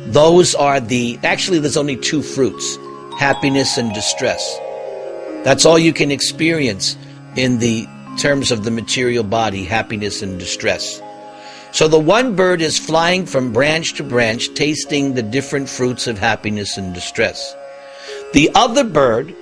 those 0.08 0.56
are 0.56 0.80
the, 0.80 1.20
actually, 1.24 1.60
there's 1.60 1.78
only 1.78 1.98
two 1.98 2.22
fruits 2.22 2.78
happiness 3.18 3.78
and 3.78 3.94
distress. 3.94 4.58
That's 5.44 5.66
all 5.66 5.78
you 5.78 5.94
can 5.94 6.10
experience 6.10 6.96
in 7.36 7.60
the 7.60 7.88
terms 8.18 8.52
of 8.52 8.64
the 8.64 8.72
material 8.72 9.24
body, 9.24 9.66
happiness 9.66 10.22
and 10.22 10.40
distress. 10.40 11.02
So 11.72 11.88
the 11.88 12.00
one 12.00 12.36
bird 12.36 12.62
is 12.62 12.80
flying 12.80 13.26
from 13.26 13.54
branch 13.54 13.94
to 13.96 14.04
branch, 14.04 14.54
tasting 14.54 15.14
the 15.14 15.22
different 15.22 15.70
fruits 15.70 16.08
of 16.08 16.18
happiness 16.18 16.78
and 16.78 16.94
distress. 16.94 17.56
The 18.34 18.50
other 18.56 18.84
bird 18.84 19.36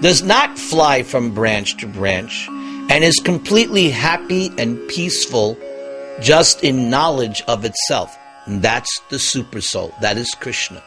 does 0.00 0.22
not 0.22 0.58
fly 0.58 1.02
from 1.02 1.32
branch 1.32 1.76
to 1.78 1.86
branch 1.86 2.46
and 2.90 3.04
is 3.04 3.16
completely 3.16 3.88
happy 3.88 4.50
and 4.58 4.86
peaceful 4.88 5.56
just 6.22 6.62
in 6.64 6.88
knowledge 6.88 7.42
of 7.48 7.64
itself. 7.64 8.16
And 8.46 8.62
that's 8.62 8.90
the 9.10 9.16
supersoul. 9.16 9.98
That 10.00 10.16
is 10.16 10.30
Krishna. 10.40 10.82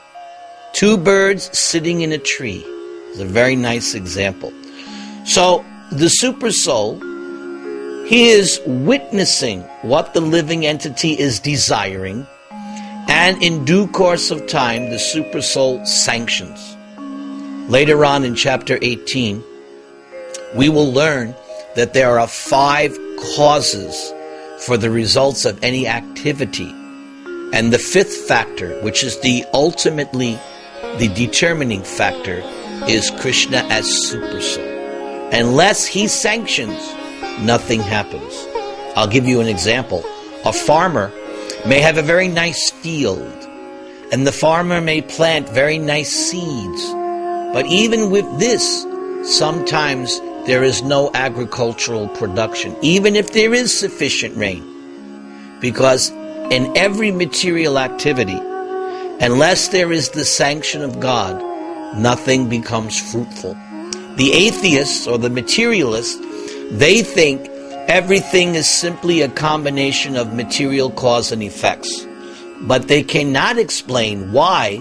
Two 0.73 0.97
birds 0.97 1.57
sitting 1.57 2.01
in 2.01 2.11
a 2.11 2.17
tree 2.17 2.65
is 3.11 3.19
a 3.19 3.25
very 3.25 3.55
nice 3.55 3.93
example. 3.93 4.51
So 5.25 5.63
the 5.91 6.11
supersoul 6.21 6.99
he 8.05 8.29
is 8.29 8.61
witnessing 8.67 9.61
what 9.81 10.13
the 10.13 10.21
living 10.21 10.63
entity 10.63 11.17
is 11.17 11.39
desiring, 11.39 12.27
and 13.07 13.41
in 13.41 13.65
due 13.65 13.87
course 13.87 14.29
of 14.29 14.45
time, 14.45 14.91
the 14.91 14.97
supersoul 14.97 15.87
sanctions. 15.87 16.77
Later 17.67 18.05
on 18.05 18.23
in 18.23 18.35
chapter 18.35 18.77
18, 18.79 19.43
we 20.53 20.69
will 20.69 20.93
learn 20.93 21.33
that 21.75 21.93
there 21.93 22.19
are 22.19 22.27
five 22.27 22.95
causes 23.35 24.13
for 24.65 24.77
the 24.77 24.89
results 24.89 25.45
of 25.45 25.63
any 25.63 25.87
activity. 25.87 26.69
And 27.53 27.71
the 27.71 27.79
fifth 27.79 28.27
factor, 28.27 28.81
which 28.81 29.03
is 29.03 29.19
the 29.21 29.45
ultimately 29.53 30.39
the 30.97 31.07
determining 31.15 31.83
factor, 31.83 32.41
is 32.87 33.11
Krishna 33.19 33.57
as 33.69 33.85
supersoul. 33.85 34.73
Unless 35.33 35.85
he 35.85 36.07
sanctions, 36.07 36.79
nothing 37.41 37.81
happens. 37.81 38.47
I'll 38.95 39.07
give 39.07 39.27
you 39.27 39.39
an 39.39 39.47
example. 39.47 40.03
A 40.45 40.53
farmer 40.53 41.11
may 41.65 41.79
have 41.79 41.97
a 41.97 42.01
very 42.01 42.27
nice 42.27 42.71
field, 42.71 43.21
and 44.11 44.25
the 44.25 44.31
farmer 44.31 44.81
may 44.81 45.01
plant 45.01 45.49
very 45.49 45.77
nice 45.77 46.09
seeds. 46.09 46.91
But 47.53 47.65
even 47.67 48.11
with 48.11 48.39
this, 48.39 48.85
sometimes 49.23 50.19
there 50.45 50.63
is 50.63 50.83
no 50.83 51.11
agricultural 51.13 52.07
production, 52.09 52.75
even 52.81 53.15
if 53.15 53.33
there 53.33 53.53
is 53.53 53.77
sufficient 53.77 54.35
rain. 54.37 54.63
Because 55.59 56.09
in 56.51 56.75
every 56.77 57.11
material 57.11 57.79
activity, 57.79 58.39
unless 59.21 59.69
there 59.69 59.91
is 59.91 60.09
the 60.09 60.25
sanction 60.25 60.83
of 60.83 60.99
God, 60.99 61.41
nothing 61.97 62.49
becomes 62.49 62.99
fruitful. 63.11 63.53
The 64.17 64.31
atheists 64.33 65.07
or 65.07 65.17
the 65.17 65.29
materialists 65.29 66.21
they 66.71 67.03
think 67.03 67.47
everything 67.87 68.55
is 68.55 68.67
simply 68.67 69.21
a 69.21 69.29
combination 69.29 70.15
of 70.15 70.33
material 70.33 70.89
cause 70.89 71.31
and 71.31 71.43
effects. 71.43 72.07
But 72.61 72.87
they 72.87 73.03
cannot 73.03 73.59
explain 73.59 74.31
why, 74.31 74.77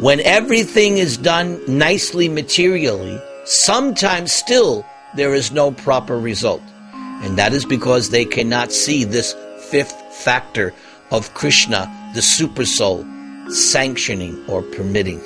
when 0.00 0.18
everything 0.20 0.98
is 0.98 1.16
done 1.16 1.60
nicely 1.68 2.28
materially, 2.28 3.20
sometimes 3.44 4.32
still 4.32 4.84
there 5.14 5.34
is 5.34 5.52
no 5.52 5.72
proper 5.72 6.18
result. 6.18 6.62
And 6.92 7.36
that 7.38 7.52
is 7.52 7.64
because 7.64 8.10
they 8.10 8.24
cannot 8.24 8.72
see 8.72 9.04
this 9.04 9.34
fifth 9.70 10.00
factor 10.14 10.72
of 11.10 11.32
Krishna, 11.34 11.90
the 12.14 12.20
Supersoul, 12.20 13.04
sanctioning 13.52 14.42
or 14.48 14.62
permitting. 14.62 15.20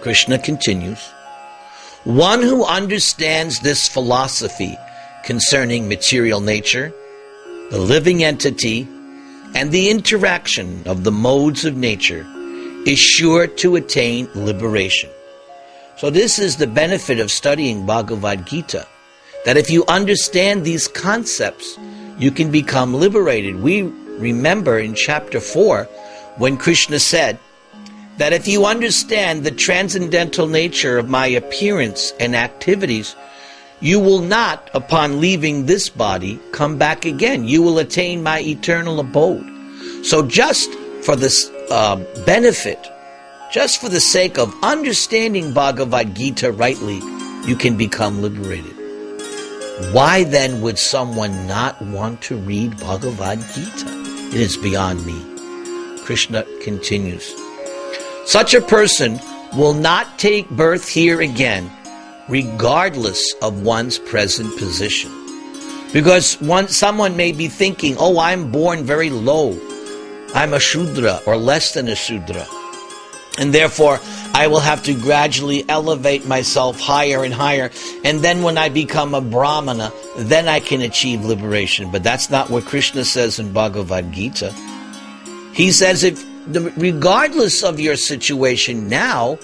Krishna 0.00 0.38
continues. 0.38 1.00
One 2.04 2.42
who 2.42 2.64
understands 2.64 3.60
this 3.60 3.88
philosophy 3.88 4.76
concerning 5.24 5.88
material 5.88 6.40
nature, 6.40 6.92
the 7.70 7.78
living 7.78 8.24
entity, 8.24 8.88
and 9.54 9.70
the 9.70 9.90
interaction 9.90 10.82
of 10.86 11.04
the 11.04 11.12
modes 11.12 11.64
of 11.64 11.76
nature 11.76 12.26
is 12.86 12.98
sure 12.98 13.46
to 13.46 13.76
attain 13.76 14.28
liberation. 14.34 15.10
So, 15.96 16.10
this 16.10 16.38
is 16.38 16.56
the 16.56 16.66
benefit 16.66 17.20
of 17.20 17.30
studying 17.30 17.86
Bhagavad 17.86 18.46
Gita 18.46 18.86
that 19.44 19.56
if 19.56 19.70
you 19.70 19.84
understand 19.86 20.64
these 20.64 20.88
concepts, 20.88 21.78
you 22.18 22.30
can 22.30 22.50
become 22.50 22.94
liberated. 22.94 23.60
We 23.60 23.82
remember 23.82 24.78
in 24.78 24.94
chapter 24.94 25.40
4 25.40 25.84
when 26.36 26.56
Krishna 26.56 26.98
said, 26.98 27.38
that 28.18 28.32
if 28.32 28.46
you 28.46 28.66
understand 28.66 29.42
the 29.42 29.50
transcendental 29.50 30.46
nature 30.46 30.98
of 30.98 31.08
my 31.08 31.26
appearance 31.26 32.12
and 32.20 32.36
activities, 32.36 33.16
you 33.80 33.98
will 33.98 34.20
not, 34.20 34.70
upon 34.74 35.20
leaving 35.20 35.66
this 35.66 35.88
body, 35.88 36.38
come 36.52 36.78
back 36.78 37.04
again. 37.04 37.48
You 37.48 37.62
will 37.62 37.78
attain 37.78 38.22
my 38.22 38.40
eternal 38.40 39.00
abode. 39.00 39.44
So, 40.04 40.26
just 40.26 40.72
for 41.02 41.16
this 41.16 41.50
uh, 41.70 41.96
benefit, 42.24 42.78
just 43.52 43.82
for 43.82 43.90
the 43.90 44.00
sake 44.00 44.38
of 44.38 44.54
understanding 44.62 45.52
Bhagavad 45.52 46.16
Gita 46.16 46.50
rightly, 46.50 47.00
you 47.46 47.54
can 47.54 47.76
become 47.76 48.22
liberated. 48.22 48.74
Why 49.92 50.24
then 50.24 50.62
would 50.62 50.78
someone 50.78 51.46
not 51.46 51.80
want 51.82 52.22
to 52.22 52.36
read 52.36 52.80
Bhagavad 52.80 53.40
Gita? 53.54 53.86
It 54.28 54.40
is 54.40 54.56
beyond 54.56 55.04
me. 55.04 55.20
Krishna 56.02 56.46
continues. 56.62 57.34
Such 58.24 58.54
a 58.54 58.62
person 58.62 59.20
will 59.54 59.74
not 59.74 60.18
take 60.18 60.48
birth 60.48 60.88
here 60.88 61.20
again, 61.20 61.70
regardless 62.30 63.34
of 63.42 63.62
one's 63.62 63.98
present 63.98 64.56
position. 64.56 65.12
Because 65.92 66.40
one, 66.40 66.68
someone 66.68 67.18
may 67.18 67.32
be 67.32 67.48
thinking, 67.48 67.96
oh, 67.98 68.18
I'm 68.18 68.50
born 68.50 68.84
very 68.84 69.10
low. 69.10 69.60
I'm 70.34 70.54
a 70.54 70.60
Shudra 70.60 71.20
or 71.26 71.36
less 71.36 71.74
than 71.74 71.88
a 71.88 71.94
Shudra. 71.94 72.46
And 73.38 73.52
therefore, 73.52 73.98
I 74.34 74.46
will 74.48 74.60
have 74.60 74.82
to 74.84 74.94
gradually 74.94 75.64
elevate 75.68 76.26
myself 76.26 76.78
higher 76.78 77.24
and 77.24 77.32
higher. 77.32 77.70
And 78.04 78.20
then 78.20 78.42
when 78.42 78.58
I 78.58 78.68
become 78.68 79.14
a 79.14 79.20
Brahmana, 79.20 79.92
then 80.16 80.48
I 80.48 80.60
can 80.60 80.82
achieve 80.82 81.24
liberation. 81.24 81.90
But 81.90 82.02
that's 82.02 82.28
not 82.28 82.50
what 82.50 82.66
Krishna 82.66 83.04
says 83.04 83.38
in 83.38 83.52
Bhagavad 83.52 84.12
Gita. 84.12 84.52
He 85.54 85.72
says 85.72 86.04
if 86.04 86.22
regardless 86.76 87.62
of 87.62 87.80
your 87.80 87.96
situation 87.96 88.88
now, 88.88 89.38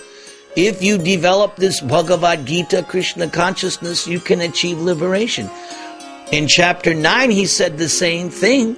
if 0.56 0.82
you 0.82 0.98
develop 0.98 1.56
this 1.56 1.80
Bhagavad 1.80 2.46
Gita 2.46 2.82
Krishna 2.82 3.28
consciousness, 3.28 4.06
you 4.06 4.18
can 4.18 4.40
achieve 4.40 4.78
liberation. 4.78 5.48
In 6.32 6.48
chapter 6.48 6.94
9, 6.94 7.30
he 7.30 7.46
said 7.46 7.78
the 7.78 7.88
same 7.88 8.28
thing. 8.28 8.76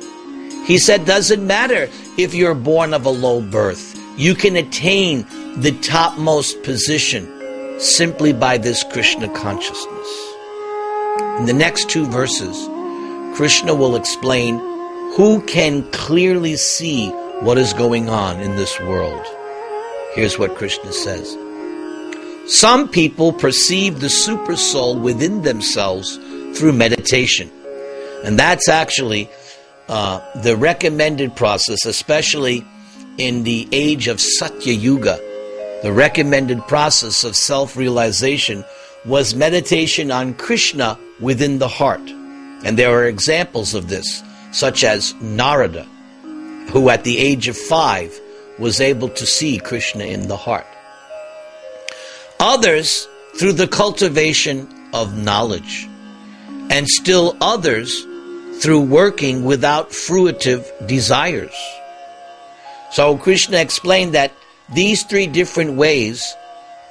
He 0.67 0.79
said, 0.79 1.07
doesn't 1.07 1.45
matter 1.45 1.89
if 2.19 2.35
you're 2.35 2.55
born 2.55 2.93
of 2.93 3.07
a 3.07 3.11
low 3.11 3.41
birth, 3.41 3.90
you 4.21 4.35
can 4.35 4.55
attain 4.55 5.25
the 5.63 5.73
topmost 5.81 6.63
position 6.63 7.27
simply 7.81 8.35
by 8.35 8.59
this 8.59 8.85
Krishna 8.85 9.29
consciousness. 9.31 10.35
In 11.39 11.47
the 11.47 11.55
next 11.55 11.89
two 11.89 12.05
verses, 12.05 12.69
Krishna 13.35 13.75
will 13.75 13.97
explain 13.97 14.59
who 15.17 15.41
can 15.47 15.91
clearly 15.93 16.57
see 16.57 17.09
what 17.41 17.57
is 17.57 17.73
going 17.73 18.11
on 18.11 18.39
in 18.41 18.57
this 18.57 18.79
world. 18.81 19.27
Here's 20.15 20.39
what 20.39 20.55
Krishna 20.55 20.93
says. 20.93 21.35
Some 22.47 22.91
people 22.91 23.33
perceive 23.33 24.01
the 24.01 24.11
super 24.11 24.57
soul 24.57 24.99
within 24.99 25.41
themselves 25.41 26.19
through 26.59 26.75
meditation. 26.75 27.51
And 28.23 28.39
that's 28.39 28.69
actually 28.69 29.31
uh, 29.89 30.21
the 30.43 30.59
recommended 30.59 31.37
process, 31.37 31.87
especially 31.87 32.67
in 33.21 33.43
the 33.43 33.69
age 33.71 34.09
of 34.09 34.19
Satya 34.19 34.73
Yuga. 34.73 35.21
The 35.83 35.93
recommended 35.93 36.67
process 36.67 37.23
of 37.23 37.37
self 37.37 37.77
realization 37.77 38.65
was 39.05 39.35
meditation 39.35 40.11
on 40.11 40.33
Krishna 40.33 40.99
within 41.21 41.59
the 41.59 41.69
heart. 41.69 42.01
And 42.65 42.79
there 42.79 42.91
are 42.99 43.05
examples 43.05 43.75
of 43.75 43.89
this, 43.89 44.23
such 44.53 44.85
as 44.85 45.15
Narada, 45.21 45.85
who 46.73 46.89
at 46.89 47.05
the 47.05 47.19
age 47.19 47.47
of 47.47 47.59
five 47.59 48.19
was 48.59 48.81
able 48.81 49.11
to 49.11 49.27
see 49.27 49.59
Krishna 49.59 50.05
in 50.05 50.29
the 50.29 50.37
heart. 50.37 50.67
Others 52.39 53.07
through 53.37 53.53
the 53.53 53.69
cultivation 53.69 54.67
of 54.95 55.17
knowledge, 55.17 55.87
and 56.71 56.89
still 56.89 57.37
others 57.43 58.07
through 58.61 58.81
working 58.81 59.45
without 59.45 59.91
fruitive 59.91 60.65
desires. 60.87 61.55
So 62.93 63.17
Krishna 63.17 63.59
explained 63.59 64.15
that 64.15 64.33
these 64.75 65.05
three 65.05 65.27
different 65.27 65.75
ways 65.75 66.35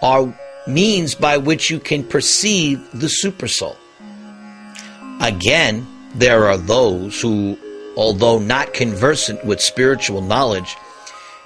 are 0.01 0.33
means 0.67 1.15
by 1.15 1.37
which 1.37 1.69
you 1.69 1.79
can 1.79 2.03
perceive 2.03 2.79
the 2.91 3.07
supersoul. 3.07 3.75
Again, 5.21 5.85
there 6.15 6.45
are 6.45 6.57
those 6.57 7.19
who, 7.21 7.57
although 7.97 8.39
not 8.39 8.73
conversant 8.73 9.43
with 9.43 9.59
spiritual 9.59 10.21
knowledge, 10.21 10.75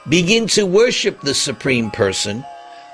begin 0.07 0.47
to 0.47 0.65
worship 0.65 1.21
the 1.21 1.33
Supreme 1.33 1.89
Person 1.89 2.45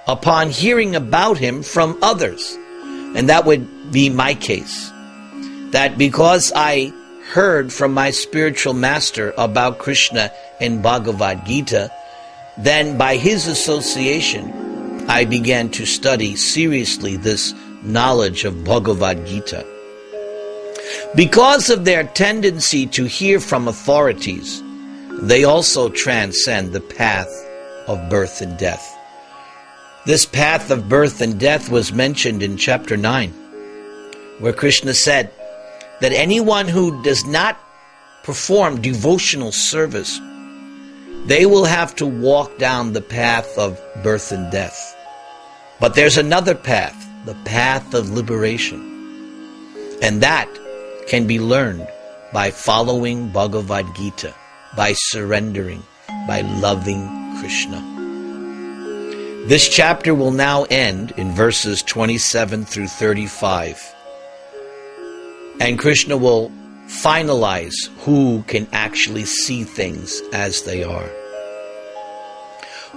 upon 0.07 0.49
hearing 0.49 0.95
about 0.95 1.37
him 1.37 1.61
from 1.61 1.97
others. 2.01 2.57
And 3.15 3.29
that 3.29 3.45
would 3.45 3.91
be 3.91 4.09
my 4.09 4.33
case. 4.33 4.89
That 5.71 5.97
because 5.97 6.51
I 6.55 6.93
heard 7.29 7.71
from 7.71 7.93
my 7.93 8.09
spiritual 8.09 8.73
master 8.73 9.35
about 9.37 9.77
Krishna 9.77 10.31
in 10.59 10.81
Bhagavad 10.81 11.45
Gita, 11.45 11.91
then 12.57 12.97
by 12.97 13.17
his 13.17 13.45
association, 13.45 15.05
I 15.07 15.25
began 15.25 15.69
to 15.71 15.85
study 15.85 16.35
seriously 16.35 17.17
this 17.17 17.53
knowledge 17.83 18.45
of 18.45 18.63
Bhagavad 18.63 19.27
Gita. 19.27 19.63
Because 21.15 21.69
of 21.69 21.85
their 21.85 22.03
tendency 22.03 22.87
to 22.87 23.05
hear 23.05 23.39
from 23.39 23.67
authorities, 23.67 24.63
they 25.21 25.43
also 25.43 25.87
transcend 25.89 26.73
the 26.73 26.81
path 26.81 27.29
of 27.87 28.09
birth 28.09 28.41
and 28.41 28.57
death. 28.57 28.97
This 30.07 30.25
path 30.25 30.71
of 30.71 30.89
birth 30.89 31.21
and 31.21 31.39
death 31.39 31.69
was 31.69 31.93
mentioned 31.93 32.41
in 32.41 32.57
chapter 32.57 32.97
9, 32.97 33.29
where 34.39 34.53
Krishna 34.53 34.95
said 34.95 35.31
that 36.01 36.13
anyone 36.13 36.67
who 36.67 37.01
does 37.03 37.25
not 37.25 37.57
perform 38.23 38.81
devotional 38.81 39.51
service, 39.51 40.19
they 41.25 41.45
will 41.45 41.65
have 41.65 41.95
to 41.95 42.05
walk 42.05 42.57
down 42.57 42.93
the 42.93 43.01
path 43.01 43.57
of 43.57 43.79
birth 44.03 44.31
and 44.31 44.51
death. 44.51 44.95
But 45.79 45.95
there's 45.95 46.17
another 46.17 46.55
path, 46.55 46.95
the 47.25 47.35
path 47.45 47.93
of 47.93 48.09
liberation. 48.09 48.85
And 50.01 50.21
that 50.21 50.49
can 51.07 51.27
be 51.27 51.39
learned 51.39 51.87
by 52.31 52.51
following 52.51 53.29
Bhagavad 53.29 53.87
Gita, 53.95 54.33
by 54.75 54.93
surrendering, 54.93 55.83
by 56.27 56.41
loving 56.41 57.07
Krishna. 57.39 57.79
This 59.47 59.67
chapter 59.67 60.13
will 60.13 60.31
now 60.31 60.65
end 60.69 61.11
in 61.17 61.31
verses 61.31 61.81
27 61.81 62.65
through 62.65 62.87
35. 62.87 63.95
And 65.59 65.77
Krishna 65.77 66.17
will 66.17 66.51
finalize 66.87 67.75
who 67.99 68.43
can 68.43 68.67
actually 68.71 69.25
see 69.25 69.63
things 69.63 70.21
as 70.33 70.63
they 70.63 70.83
are. 70.83 71.09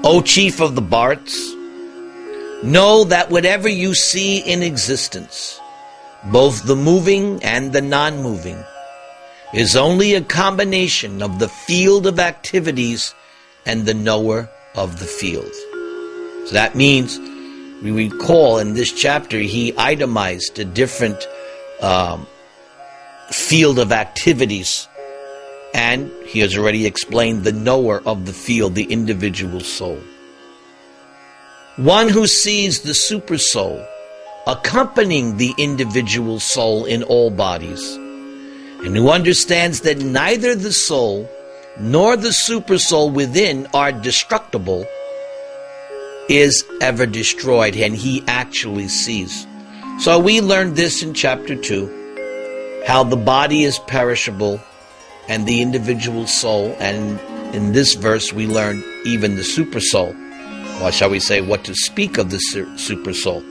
O 0.05 0.22
chief 0.22 0.61
of 0.61 0.75
the 0.75 0.83
Bharatas, 0.83 1.55
know 2.62 3.05
that 3.05 3.31
whatever 3.31 3.68
you 3.68 3.94
see 3.94 4.38
in 4.38 4.62
existence, 4.62 5.61
both 6.31 6.64
the 6.64 6.77
moving 6.77 7.42
and 7.42 7.72
the 7.72 7.83
non 7.83 8.22
moving, 8.22 8.62
is 9.53 9.77
only 9.77 10.14
a 10.14 10.22
combination 10.22 11.22
of 11.22 11.38
the 11.38 11.48
field 11.48 12.07
of 12.07 12.18
activities 12.18 13.14
and 13.66 13.85
the 13.85 13.94
knower 13.94 14.48
of 14.75 14.98
the 14.98 15.05
field. 15.05 15.53
So 16.46 16.53
that 16.53 16.75
means, 16.75 17.18
we 17.83 17.90
recall 17.90 18.59
in 18.59 18.75
this 18.75 18.92
chapter, 18.92 19.38
he 19.38 19.75
itemized 19.77 20.59
a 20.59 20.64
different 20.64 21.27
um, 21.81 22.27
field 23.33 23.79
of 23.79 23.92
activities. 23.92 24.88
And 25.75 26.11
he 26.27 26.40
has 26.40 26.57
already 26.57 26.87
explained 26.87 27.45
the 27.45 27.53
knower 27.53 28.03
of 28.05 28.27
the 28.27 28.33
field, 28.33 28.75
the 28.75 28.85
individual 28.85 29.61
soul. 29.61 29.99
One 31.77 32.09
who 32.09 32.27
sees 32.27 32.83
the 32.83 32.95
super 32.95 33.38
soul 33.38 33.83
accompanying 34.47 35.37
the 35.37 35.55
individual 35.57 36.40
soul 36.40 36.85
in 36.85 37.03
all 37.05 37.31
bodies, 37.31 37.95
and 38.85 38.97
who 38.97 39.09
understands 39.09 39.83
that 39.83 39.99
neither 39.99 40.55
the 40.55 40.73
soul 40.73 41.31
nor 41.79 42.16
the 42.16 42.33
super 42.33 42.77
soul 42.77 43.09
within 43.09 43.66
are 43.73 43.92
destructible, 43.92 44.85
is 46.29 46.64
ever 46.81 47.07
destroyed, 47.07 47.77
and 47.77 47.95
he 47.95 48.23
actually 48.27 48.88
sees. 48.88 49.47
So 50.01 50.18
we 50.18 50.40
learned 50.40 50.77
this 50.77 51.03
in 51.03 51.14
chapter 51.14 51.55
2 51.55 52.02
how 52.87 53.05
the 53.05 53.16
body 53.16 53.64
is 53.64 53.79
perishable 53.81 54.61
and 55.29 55.47
the 55.47 55.62
individual 55.62 56.27
soul, 56.27 56.77
and 56.81 57.21
in 57.55 57.73
this 57.73 57.95
verse 57.95 58.33
we 58.33 58.47
learn 58.47 58.83
even 59.05 59.37
the 59.37 59.45
super 59.45 59.81
soul, 59.81 60.14
or 60.83 60.90
shall 60.90 61.11
we 61.11 61.21
say, 61.21 61.40
what 61.40 61.64
to 61.64 61.75
speak 61.75 62.18
of 62.18 62.31
the 62.31 62.38
super 62.77 63.14
soul 63.14 63.42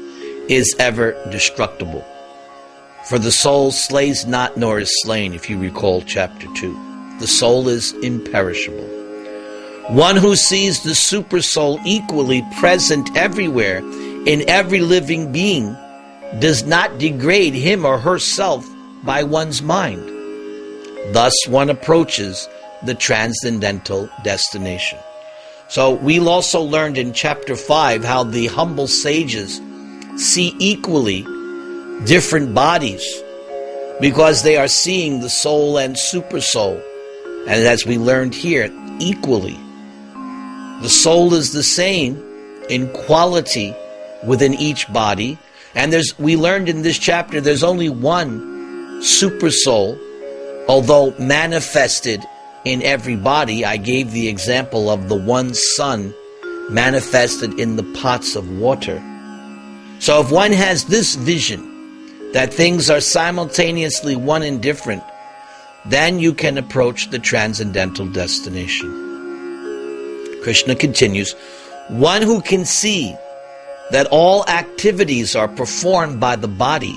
is 0.50 0.76
ever 0.80 1.12
destructible. 1.32 2.06
For 3.08 3.18
the 3.18 3.32
soul 3.32 3.72
slays 3.72 4.26
not 4.26 4.58
nor 4.58 4.80
is 4.80 5.02
slain, 5.04 5.34
if 5.34 5.50
you 5.50 5.58
recall 5.58 6.02
chapter 6.02 6.48
2. 6.56 7.18
The 7.20 7.28
soul 7.28 7.68
is 7.68 7.94
imperishable. 7.94 8.88
One 9.90 10.16
who 10.16 10.36
sees 10.36 10.84
the 10.84 10.96
super 10.96 11.42
soul 11.42 11.80
equally 11.86 12.46
present 12.60 13.16
everywhere 13.16 13.80
in 14.26 14.48
every 14.48 14.82
living 14.82 15.32
being 15.32 15.76
does 16.40 16.64
not 16.64 16.98
degrade 16.98 17.54
him 17.54 17.86
or 17.86 17.98
herself 17.98 18.68
by 19.04 19.24
one's 19.24 19.62
mind. 19.62 20.08
Thus, 21.14 21.34
one 21.48 21.70
approaches 21.70 22.48
the 22.84 22.96
transcendental 22.96 24.10
destination. 24.24 25.00
So, 25.68 25.94
we 25.94 26.20
also 26.20 26.62
learned 26.62 26.98
in 26.98 27.14
chapter 27.14 27.56
5 27.56 28.04
how 28.04 28.24
the 28.24 28.48
humble 28.48 28.88
sages 28.88 29.62
see 30.18 30.56
equally 30.60 31.24
different 32.06 32.54
bodies 32.54 33.24
because 34.02 34.44
they 34.44 34.58
are 34.58 34.68
seeing 34.68 35.22
the 35.22 35.30
soul 35.30 35.78
and 35.78 35.98
super 35.98 36.42
soul. 36.42 36.82
And 37.48 37.66
as 37.66 37.86
we 37.86 37.98
learned 37.98 38.36
here, 38.36 38.70
equally. 39.00 39.60
The 40.82 40.90
soul 40.90 41.34
is 41.34 41.54
the 41.54 41.64
same 41.64 42.22
in 42.70 42.92
quality 42.94 43.76
within 44.26 44.54
each 44.56 44.92
body. 44.92 45.38
And 45.76 45.94
there's, 45.94 46.18
we 46.20 46.36
learned 46.36 46.70
in 46.70 46.82
this 46.82 46.98
chapter, 46.98 47.40
there's 47.40 47.64
only 47.64 47.90
one 47.90 48.51
super 49.02 49.50
soul, 49.50 49.98
although 50.68 51.14
manifested 51.18 52.24
in 52.66 52.82
every 52.84 53.16
body. 53.16 53.66
I 53.66 53.78
gave 53.78 54.12
the 54.12 54.28
example 54.28 54.90
of 54.90 55.10
the 55.10 55.16
one 55.16 55.54
sun 55.54 56.14
manifested 56.70 57.60
in 57.60 57.76
the 57.76 57.84
pots 58.02 58.36
of 58.36 58.60
water. 58.60 59.02
So 60.00 60.22
if 60.22 60.32
one 60.32 60.52
has 60.52 60.86
this 60.86 61.16
vision 61.16 62.32
that 62.34 62.54
things 62.54 62.90
are 62.90 63.02
simultaneously 63.02 64.16
one 64.16 64.42
and 64.44 64.62
different, 64.62 65.04
then 65.86 66.20
you 66.20 66.34
can 66.34 66.58
approach 66.58 67.10
the 67.10 67.20
transcendental 67.20 68.08
destination. 68.08 68.90
Krishna 70.44 70.76
continues, 70.76 71.34
one 71.90 72.22
who 72.22 72.42
can 72.42 72.66
see 72.66 73.16
that 73.92 74.08
all 74.12 74.48
activities 74.48 75.36
are 75.36 75.48
performed 75.48 76.20
by 76.20 76.36
the 76.36 76.48
body, 76.48 76.96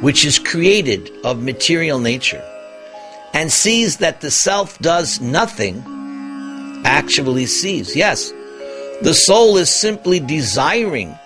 which 0.00 0.24
is 0.24 0.38
created 0.38 1.10
of 1.24 1.42
material 1.42 1.98
nature, 1.98 2.44
and 3.34 3.52
sees 3.52 3.98
that 3.98 4.20
the 4.20 4.30
self 4.30 4.78
does 4.78 5.20
nothing, 5.20 5.82
actually 6.84 7.46
sees. 7.46 7.96
Yes, 7.96 8.32
the 9.02 9.14
soul 9.14 9.56
is 9.56 9.70
simply 9.70 10.20
desiring 10.20 11.16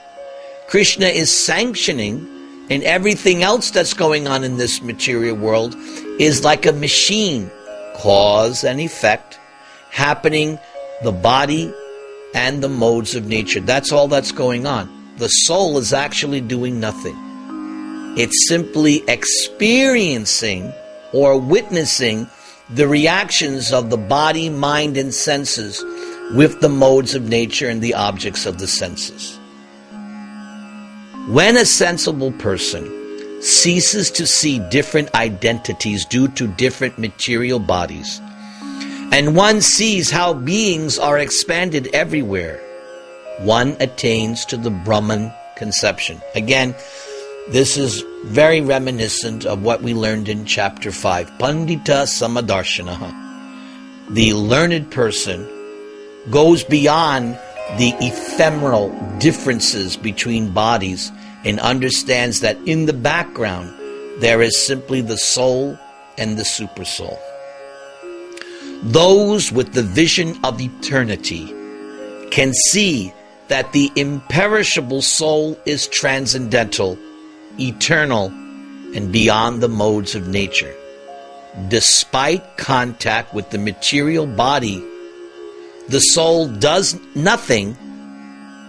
Krishna 0.70 1.06
is 1.06 1.36
sanctioning 1.36 2.24
and 2.70 2.84
everything 2.84 3.42
else 3.42 3.72
that's 3.72 3.92
going 3.92 4.28
on 4.28 4.44
in 4.44 4.56
this 4.56 4.80
material 4.80 5.36
world 5.36 5.74
is 6.20 6.44
like 6.44 6.64
a 6.64 6.72
machine, 6.72 7.50
cause 7.96 8.62
and 8.62 8.80
effect, 8.80 9.40
happening 9.90 10.60
the 11.02 11.10
body 11.10 11.74
and 12.36 12.62
the 12.62 12.68
modes 12.68 13.16
of 13.16 13.26
nature. 13.26 13.58
That's 13.58 13.90
all 13.90 14.06
that's 14.06 14.30
going 14.30 14.64
on. 14.64 14.88
The 15.16 15.26
soul 15.26 15.76
is 15.76 15.92
actually 15.92 16.40
doing 16.40 16.78
nothing. 16.78 17.16
It's 18.16 18.48
simply 18.48 19.04
experiencing 19.08 20.72
or 21.12 21.38
witnessing 21.38 22.28
the 22.68 22.88
reactions 22.88 23.72
of 23.72 23.90
the 23.90 23.96
body, 23.96 24.48
mind, 24.50 24.96
and 24.96 25.14
senses 25.14 25.82
with 26.34 26.60
the 26.60 26.68
modes 26.68 27.14
of 27.14 27.28
nature 27.28 27.68
and 27.68 27.80
the 27.80 27.94
objects 27.94 28.46
of 28.46 28.58
the 28.58 28.66
senses. 28.66 29.36
When 31.28 31.56
a 31.56 31.64
sensible 31.64 32.32
person 32.32 33.42
ceases 33.42 34.10
to 34.12 34.26
see 34.26 34.58
different 34.70 35.14
identities 35.14 36.04
due 36.04 36.28
to 36.28 36.48
different 36.48 36.98
material 36.98 37.58
bodies, 37.58 38.20
and 39.12 39.36
one 39.36 39.60
sees 39.60 40.10
how 40.10 40.34
beings 40.34 40.98
are 40.98 41.18
expanded 41.18 41.88
everywhere, 41.92 42.60
one 43.40 43.76
attains 43.80 44.44
to 44.46 44.56
the 44.56 44.70
Brahman 44.70 45.32
conception. 45.56 46.20
Again, 46.34 46.74
this 47.48 47.76
is 47.76 48.04
very 48.24 48.60
reminiscent 48.60 49.46
of 49.46 49.62
what 49.62 49.82
we 49.82 49.94
learned 49.94 50.28
in 50.28 50.44
chapter 50.44 50.92
5. 50.92 51.30
Pandita 51.38 52.06
Samadarshana. 52.06 53.28
The 54.10 54.34
learned 54.34 54.90
person 54.90 55.48
goes 56.30 56.62
beyond 56.62 57.38
the 57.78 57.94
ephemeral 58.00 58.90
differences 59.18 59.96
between 59.96 60.52
bodies 60.52 61.10
and 61.44 61.58
understands 61.60 62.40
that 62.40 62.58
in 62.66 62.86
the 62.86 62.92
background 62.92 63.74
there 64.20 64.42
is 64.42 64.58
simply 64.58 65.00
the 65.00 65.16
soul 65.16 65.78
and 66.18 66.36
the 66.36 66.42
supersoul. 66.42 67.18
Those 68.82 69.50
with 69.50 69.72
the 69.72 69.82
vision 69.82 70.38
of 70.44 70.60
eternity 70.60 71.46
can 72.30 72.52
see 72.70 73.12
that 73.48 73.72
the 73.72 73.90
imperishable 73.96 75.02
soul 75.02 75.58
is 75.66 75.88
transcendental, 75.88 76.96
eternal, 77.60 78.26
and 78.94 79.12
beyond 79.12 79.60
the 79.62 79.68
modes 79.68 80.14
of 80.14 80.28
nature. 80.28 80.74
Despite 81.68 82.56
contact 82.56 83.34
with 83.34 83.50
the 83.50 83.58
material 83.58 84.26
body, 84.26 84.84
the 85.88 86.00
soul 86.00 86.46
does 86.48 86.98
nothing, 87.14 87.76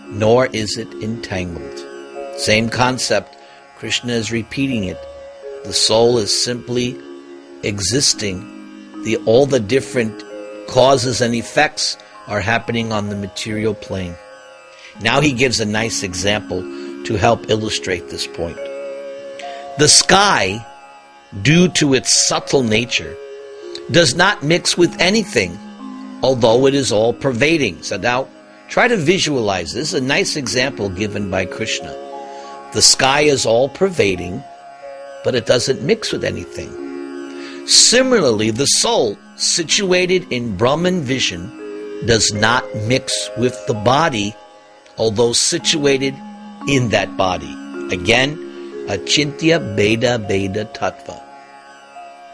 nor 0.08 0.48
is 0.48 0.78
it 0.78 0.92
entangled. 0.96 2.39
Same 2.39 2.70
concept. 2.70 3.38
Krishna 3.78 4.14
is 4.14 4.32
repeating 4.32 4.86
it. 4.86 4.98
The 5.64 5.74
soul 5.74 6.18
is 6.18 6.44
simply 6.44 6.98
existing. 7.64 9.04
The, 9.04 9.18
all 9.26 9.46
the 9.46 9.60
different 9.60 10.24
causes 10.68 11.22
and 11.22 11.36
effects 11.36 11.98
are 12.28 12.42
happening 12.42 12.92
on 12.92 13.10
the 13.10 13.16
material 13.16 13.74
plane. 13.74 14.16
Now 15.02 15.22
he 15.22 15.32
gives 15.32 15.60
a 15.60 15.66
nice 15.66 16.04
example 16.04 16.62
to 17.06 17.16
help 17.16 17.50
illustrate 17.50 18.10
this 18.10 18.26
point. 18.28 18.58
The 19.78 19.88
sky, 19.88 20.65
due 21.41 21.69
to 21.69 21.93
its 21.93 22.11
subtle 22.11 22.61
nature, 22.61 23.15
does 23.89 24.15
not 24.15 24.43
mix 24.43 24.78
with 24.78 24.99
anything, 24.99 25.57
although 26.22 26.65
it 26.67 26.76
is 26.76 26.91
all 26.91 27.13
pervading. 27.13 27.82
So 27.82 27.97
now 27.97 28.28
try 28.67 28.88
to 28.88 28.97
visualize 28.97 29.74
this. 29.74 29.93
a 29.93 30.01
nice 30.01 30.36
example 30.36 30.89
given 30.89 31.32
by 31.32 31.45
Krishna. 31.45 31.91
The 32.74 32.82
sky 32.82 33.22
is 33.22 33.45
all 33.45 33.69
pervading, 33.69 34.43
but 35.24 35.36
it 35.36 35.45
doesn't 35.45 35.82
mix 35.82 36.11
with 36.11 36.24
anything. 36.24 36.69
Similarly, 37.65 38.51
the 38.51 38.65
soul, 38.65 39.17
situated 39.38 40.26
in 40.32 40.57
Brahman 40.57 41.01
vision, 41.01 41.49
does 42.05 42.34
not 42.34 42.63
mix 42.88 43.30
with 43.38 43.55
the 43.67 43.74
body, 43.74 44.36
although 44.97 45.34
situated 45.34 46.15
in 46.67 46.89
that 46.89 47.15
body. 47.15 47.55
Again, 47.91 48.51
achintya 48.98 49.60
bheda 49.78 50.18
abheda 50.20 50.66
tattva. 50.74 51.22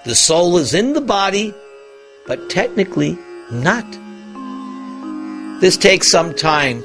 The 0.06 0.16
soul 0.16 0.58
is 0.58 0.74
in 0.74 0.94
the 0.94 1.02
body, 1.02 1.54
but 2.26 2.50
technically 2.50 3.18
not. 3.52 3.86
This 5.62 5.78
takes 5.78 6.10
some 6.10 6.34
time 6.34 6.84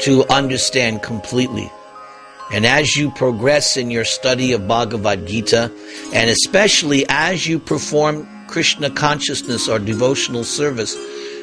to 0.00 0.24
understand 0.30 1.02
completely. 1.02 1.70
And 2.52 2.66
as 2.66 2.96
you 2.96 3.10
progress 3.10 3.76
in 3.76 3.90
your 3.90 4.04
study 4.04 4.52
of 4.52 4.68
Bhagavad 4.68 5.26
Gita, 5.26 5.72
and 6.12 6.30
especially 6.30 7.06
as 7.08 7.46
you 7.46 7.58
perform 7.58 8.28
Krishna 8.46 8.90
consciousness 8.90 9.68
or 9.68 9.78
devotional 9.78 10.44
service, 10.44 10.96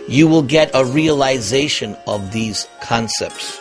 you 0.07 0.27
will 0.27 0.43
get 0.43 0.71
a 0.73 0.85
realization 0.85 1.95
of 2.07 2.31
these 2.31 2.67
concepts. 2.81 3.59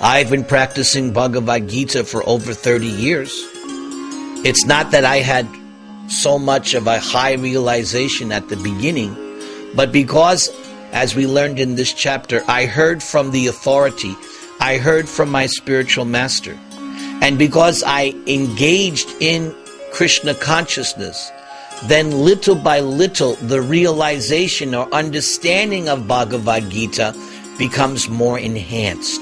I've 0.00 0.30
been 0.30 0.44
practicing 0.44 1.12
Bhagavad 1.12 1.68
Gita 1.68 2.04
for 2.04 2.22
over 2.28 2.52
30 2.52 2.86
years. 2.86 3.32
It's 4.44 4.66
not 4.66 4.90
that 4.90 5.04
I 5.04 5.18
had 5.18 5.48
so 6.08 6.38
much 6.38 6.74
of 6.74 6.86
a 6.86 6.98
high 6.98 7.34
realization 7.34 8.30
at 8.30 8.48
the 8.48 8.56
beginning, 8.56 9.16
but 9.74 9.92
because, 9.92 10.50
as 10.92 11.14
we 11.14 11.26
learned 11.26 11.58
in 11.58 11.76
this 11.76 11.92
chapter, 11.92 12.42
I 12.46 12.66
heard 12.66 13.02
from 13.02 13.30
the 13.30 13.46
authority 13.46 14.14
I 14.60 14.78
heard 14.78 15.08
from 15.08 15.30
my 15.30 15.46
spiritual 15.46 16.04
master. 16.06 16.58
And 17.20 17.38
because 17.38 17.82
I 17.86 18.14
engaged 18.26 19.10
in 19.20 19.54
Krishna 19.92 20.34
consciousness, 20.34 21.30
then 21.84 22.10
little 22.10 22.54
by 22.54 22.80
little 22.80 23.34
the 23.34 23.60
realization 23.60 24.74
or 24.74 24.92
understanding 24.94 25.88
of 25.88 26.08
Bhagavad 26.08 26.70
Gita 26.70 27.14
becomes 27.58 28.08
more 28.08 28.38
enhanced. 28.38 29.20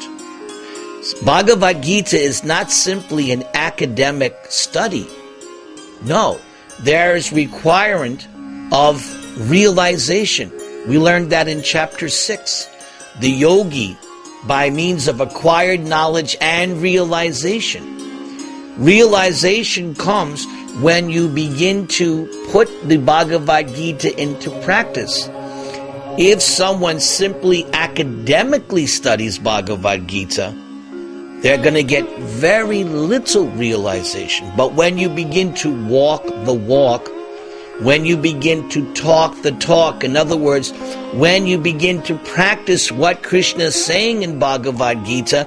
Bhagavad 1.12 1.82
Gita 1.82 2.18
is 2.18 2.44
not 2.44 2.70
simply 2.70 3.30
an 3.30 3.44
academic 3.52 4.34
study. 4.48 5.06
No, 6.02 6.40
there 6.80 7.14
is 7.14 7.30
requirement 7.30 8.26
of 8.72 9.04
realization. 9.50 10.50
We 10.88 10.98
learned 10.98 11.30
that 11.30 11.46
in 11.46 11.62
chapter 11.62 12.08
6. 12.08 12.68
The 13.20 13.28
yogi 13.28 13.98
by 14.46 14.70
means 14.70 15.06
of 15.06 15.20
acquired 15.20 15.80
knowledge 15.80 16.36
and 16.40 16.80
realization. 16.80 17.84
Realization 18.78 19.94
comes 19.94 20.46
when 20.80 21.10
you 21.10 21.28
begin 21.28 21.86
to 21.86 22.26
put 22.50 22.68
the 22.88 22.96
Bhagavad 22.96 23.68
Gita 23.68 24.18
into 24.18 24.50
practice. 24.62 25.28
If 26.16 26.40
someone 26.40 26.98
simply 27.00 27.66
academically 27.72 28.86
studies 28.86 29.38
Bhagavad 29.38 30.08
Gita, 30.08 30.63
they're 31.44 31.58
going 31.58 31.74
to 31.74 31.82
get 31.82 32.08
very 32.20 32.84
little 32.84 33.48
realization. 33.50 34.50
But 34.56 34.72
when 34.72 34.96
you 34.96 35.10
begin 35.10 35.52
to 35.56 35.86
walk 35.88 36.24
the 36.24 36.54
walk, 36.54 37.06
when 37.82 38.06
you 38.06 38.16
begin 38.16 38.66
to 38.70 38.90
talk 38.94 39.42
the 39.42 39.52
talk, 39.52 40.04
in 40.04 40.16
other 40.16 40.38
words, 40.38 40.70
when 41.12 41.46
you 41.46 41.58
begin 41.58 42.00
to 42.04 42.16
practice 42.20 42.90
what 42.90 43.22
Krishna 43.22 43.64
is 43.64 43.84
saying 43.84 44.22
in 44.22 44.38
Bhagavad 44.38 45.04
Gita, 45.04 45.46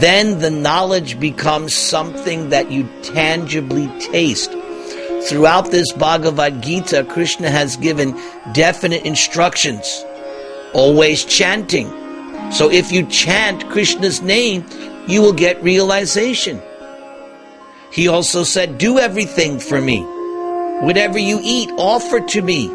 then 0.00 0.40
the 0.40 0.50
knowledge 0.50 1.18
becomes 1.18 1.72
something 1.72 2.50
that 2.50 2.70
you 2.70 2.86
tangibly 3.02 3.88
taste. 4.00 4.50
Throughout 5.30 5.70
this 5.70 5.90
Bhagavad 5.92 6.62
Gita, 6.62 7.04
Krishna 7.04 7.48
has 7.48 7.78
given 7.78 8.20
definite 8.52 9.06
instructions, 9.06 10.04
always 10.74 11.24
chanting. 11.24 11.88
So 12.52 12.70
if 12.70 12.92
you 12.92 13.06
chant 13.06 13.66
Krishna's 13.70 14.20
name, 14.20 14.62
you 15.08 15.22
will 15.22 15.32
get 15.32 15.62
realization. 15.62 16.60
He 17.90 18.06
also 18.08 18.44
said, 18.44 18.78
Do 18.78 18.98
everything 18.98 19.58
for 19.58 19.80
me. 19.80 20.02
Whatever 20.82 21.18
you 21.18 21.40
eat, 21.42 21.70
offer 21.78 22.20
to 22.20 22.42
me. 22.42 22.68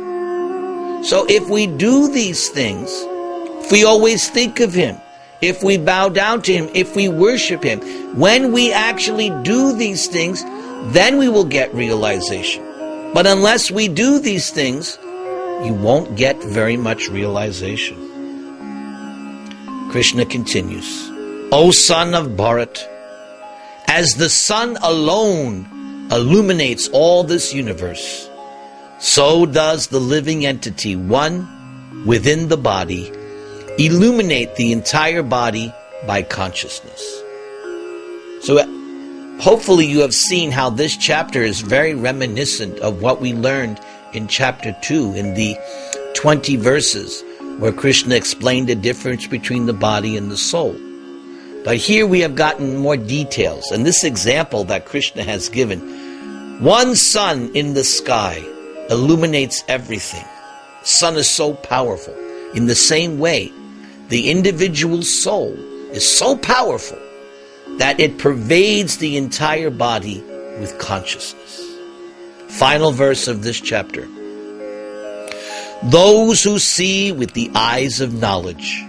So 1.03 1.25
if 1.29 1.47
we 1.49 1.67
do 1.67 2.11
these 2.11 2.49
things, 2.49 2.91
if 3.63 3.71
we 3.71 3.86
always 3.86 4.29
think 4.29 4.59
of 4.59 4.73
Him, 4.73 4.97
if 5.41 5.63
we 5.63 5.77
bow 5.77 6.09
down 6.09 6.41
to 6.43 6.53
Him, 6.53 6.69
if 6.73 6.95
we 6.95 7.07
worship 7.07 7.63
Him, 7.63 7.79
when 8.17 8.51
we 8.51 8.73
actually 8.73 9.29
do 9.43 9.75
these 9.75 10.07
things, 10.07 10.43
then 10.93 11.17
we 11.17 11.29
will 11.29 11.45
get 11.45 11.73
realization. 11.73 12.63
But 13.13 13.27
unless 13.27 13.69
we 13.69 13.88
do 13.88 14.19
these 14.19 14.49
things, 14.49 14.97
you 15.63 15.73
won't 15.73 16.17
get 16.17 16.41
very 16.43 16.77
much 16.77 17.09
realization. 17.09 17.97
Krishna 19.91 20.25
continues, 20.25 21.12
O 21.55 21.69
son 21.69 22.15
of 22.15 22.29
Bharat, 22.29 22.83
as 23.87 24.15
the 24.15 24.27
sun 24.27 24.75
alone 24.81 25.67
illuminates 26.09 26.87
all 26.87 27.23
this 27.23 27.53
universe, 27.53 28.27
so 28.97 29.45
does 29.45 29.85
the 29.85 29.99
living 29.99 30.47
entity, 30.47 30.95
one 30.95 32.05
within 32.07 32.47
the 32.47 32.57
body, 32.57 33.11
illuminate 33.77 34.55
the 34.55 34.71
entire 34.71 35.21
body 35.21 35.71
by 36.07 36.23
consciousness. 36.23 37.21
So 38.41 38.57
hopefully 39.39 39.85
you 39.85 39.99
have 39.99 40.15
seen 40.15 40.49
how 40.49 40.71
this 40.71 40.97
chapter 40.97 41.43
is 41.43 41.61
very 41.61 41.93
reminiscent 41.93 42.79
of 42.79 43.03
what 43.03 43.21
we 43.21 43.31
learned 43.31 43.79
in 44.13 44.27
chapter 44.27 44.75
2 44.81 45.13
in 45.13 45.35
the 45.35 45.55
20 46.15 46.55
verses 46.55 47.23
where 47.59 47.71
Krishna 47.71 48.15
explained 48.15 48.69
the 48.69 48.75
difference 48.75 49.27
between 49.27 49.67
the 49.67 49.73
body 49.73 50.17
and 50.17 50.31
the 50.31 50.37
soul. 50.37 50.75
But 51.64 51.78
here 51.78 52.05
we 52.05 52.20
have 52.20 52.36
gotten 52.36 52.76
more 52.76 52.97
details, 52.97 53.72
and 53.72 53.86
this 53.86 54.03
example 54.03 54.66
that 54.66 54.86
Krishna 54.86 55.24
has 55.24 55.47
given 55.47 55.80
one 56.61 56.95
sun 56.95 57.51
in 57.55 57.74
the 57.74 57.84
sky 57.84 58.43
illuminates 58.89 59.64
everything. 59.68 60.26
Sun 60.84 61.16
is 61.16 61.30
so 61.30 61.53
powerful. 61.53 62.14
In 62.53 62.68
the 62.68 62.76
same 62.76 63.18
way, 63.18 63.51
the 64.09 64.30
individual 64.30 65.01
soul 65.01 65.53
is 65.91 66.07
so 66.07 66.36
powerful 66.38 66.99
that 67.78 67.99
it 67.99 68.18
pervades 68.18 68.97
the 68.97 69.18
entire 69.18 69.70
body 69.70 70.22
with 70.59 70.78
consciousness. 70.80 71.61
Final 72.49 72.91
verse 72.91 73.28
of 73.28 73.41
this 73.41 73.59
chapter. 73.59 74.07
Those 75.84 76.43
who 76.43 76.59
see 76.59 77.11
with 77.11 77.34
the 77.34 77.49
eyes 77.55 78.01
of 78.01 78.14
knowledge 78.14 78.84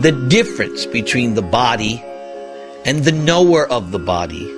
the 0.00 0.12
difference 0.28 0.86
between 0.86 1.34
the 1.34 1.42
body 1.42 2.02
and 2.84 3.04
the 3.04 3.12
knower 3.12 3.68
of 3.68 3.90
the 3.92 3.98
body, 3.98 4.50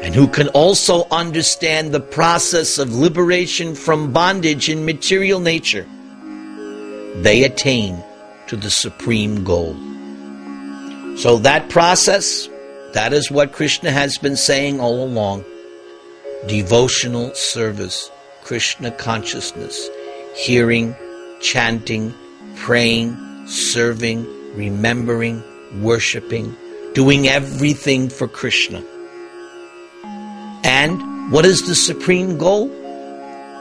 and 0.00 0.14
who 0.14 0.26
can 0.26 0.48
also 0.48 1.06
understand 1.10 1.92
the 1.92 2.00
process 2.00 2.78
of 2.78 2.94
liberation 2.94 3.74
from 3.74 4.12
bondage 4.12 4.68
in 4.68 4.84
material 4.84 5.40
nature, 5.40 5.86
they 7.16 7.44
attain 7.44 8.02
to 8.46 8.56
the 8.56 8.70
supreme 8.70 9.44
goal. 9.44 9.74
So 11.16 11.38
that 11.38 11.68
process, 11.68 12.48
that 12.92 13.12
is 13.12 13.30
what 13.30 13.52
Krishna 13.52 13.90
has 13.90 14.18
been 14.18 14.36
saying 14.36 14.80
all 14.80 15.04
along. 15.04 15.44
Devotional 16.46 17.34
service, 17.34 18.10
Krishna 18.42 18.90
consciousness, 18.90 19.88
hearing, 20.34 20.94
chanting, 21.40 22.14
praying, 22.56 23.16
serving, 23.46 24.26
remembering, 24.56 25.42
worshiping, 25.82 26.56
doing 26.94 27.28
everything 27.28 28.08
for 28.08 28.26
Krishna. 28.26 28.82
And 30.64 31.30
what 31.30 31.44
is 31.44 31.66
the 31.66 31.74
supreme 31.74 32.38
goal? 32.38 32.68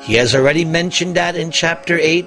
He 0.02 0.14
has 0.16 0.34
already 0.34 0.66
mentioned 0.66 1.16
that 1.16 1.36
in 1.36 1.52
chapter 1.52 1.98
8. 2.00 2.26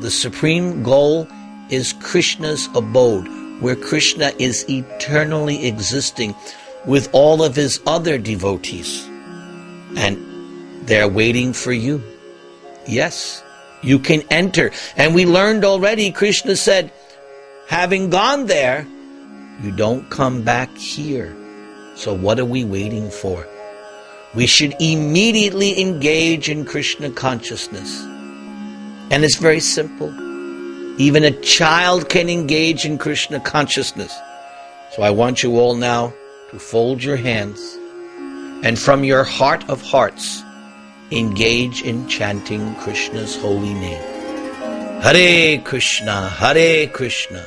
The 0.00 0.10
supreme 0.10 0.82
goal 0.82 1.26
is 1.70 1.92
Krishna's 1.94 2.68
abode, 2.74 3.26
where 3.60 3.76
Krishna 3.76 4.32
is 4.38 4.68
eternally 4.68 5.66
existing 5.66 6.34
with 6.86 7.08
all 7.12 7.42
of 7.42 7.56
his 7.56 7.80
other 7.86 8.18
devotees. 8.18 9.06
And 9.96 10.18
they're 10.86 11.08
waiting 11.08 11.52
for 11.52 11.72
you. 11.72 12.02
Yes, 12.86 13.42
you 13.82 13.98
can 13.98 14.22
enter. 14.30 14.70
And 14.96 15.14
we 15.14 15.26
learned 15.26 15.64
already, 15.64 16.10
Krishna 16.10 16.56
said, 16.56 16.92
having 17.68 18.08
gone 18.08 18.46
there, 18.46 18.86
you 19.62 19.70
don't 19.70 20.08
come 20.08 20.42
back 20.42 20.74
here. 20.76 21.36
So 21.96 22.14
what 22.14 22.40
are 22.40 22.44
we 22.46 22.64
waiting 22.64 23.10
for? 23.10 23.46
We 24.34 24.46
should 24.46 24.74
immediately 24.80 25.78
engage 25.80 26.48
in 26.48 26.64
Krishna 26.64 27.10
consciousness. 27.10 28.02
And 29.10 29.22
it's 29.22 29.36
very 29.36 29.60
simple. 29.60 30.08
Even 30.98 31.24
a 31.24 31.40
child 31.42 32.08
can 32.08 32.30
engage 32.30 32.86
in 32.86 32.96
Krishna 32.96 33.38
consciousness. 33.38 34.18
So 34.96 35.02
I 35.02 35.10
want 35.10 35.42
you 35.42 35.58
all 35.58 35.74
now 35.74 36.14
to 36.50 36.58
fold 36.58 37.04
your 37.04 37.16
hands 37.16 37.60
and 38.64 38.78
from 38.78 39.04
your 39.04 39.24
heart 39.24 39.68
of 39.68 39.82
hearts, 39.82 40.42
engage 41.10 41.82
in 41.82 42.08
chanting 42.08 42.74
Krishna's 42.76 43.36
holy 43.36 43.74
name. 43.74 44.02
Hare 45.02 45.60
Krishna, 45.60 46.28
Hare 46.28 46.86
Krishna, 46.88 47.46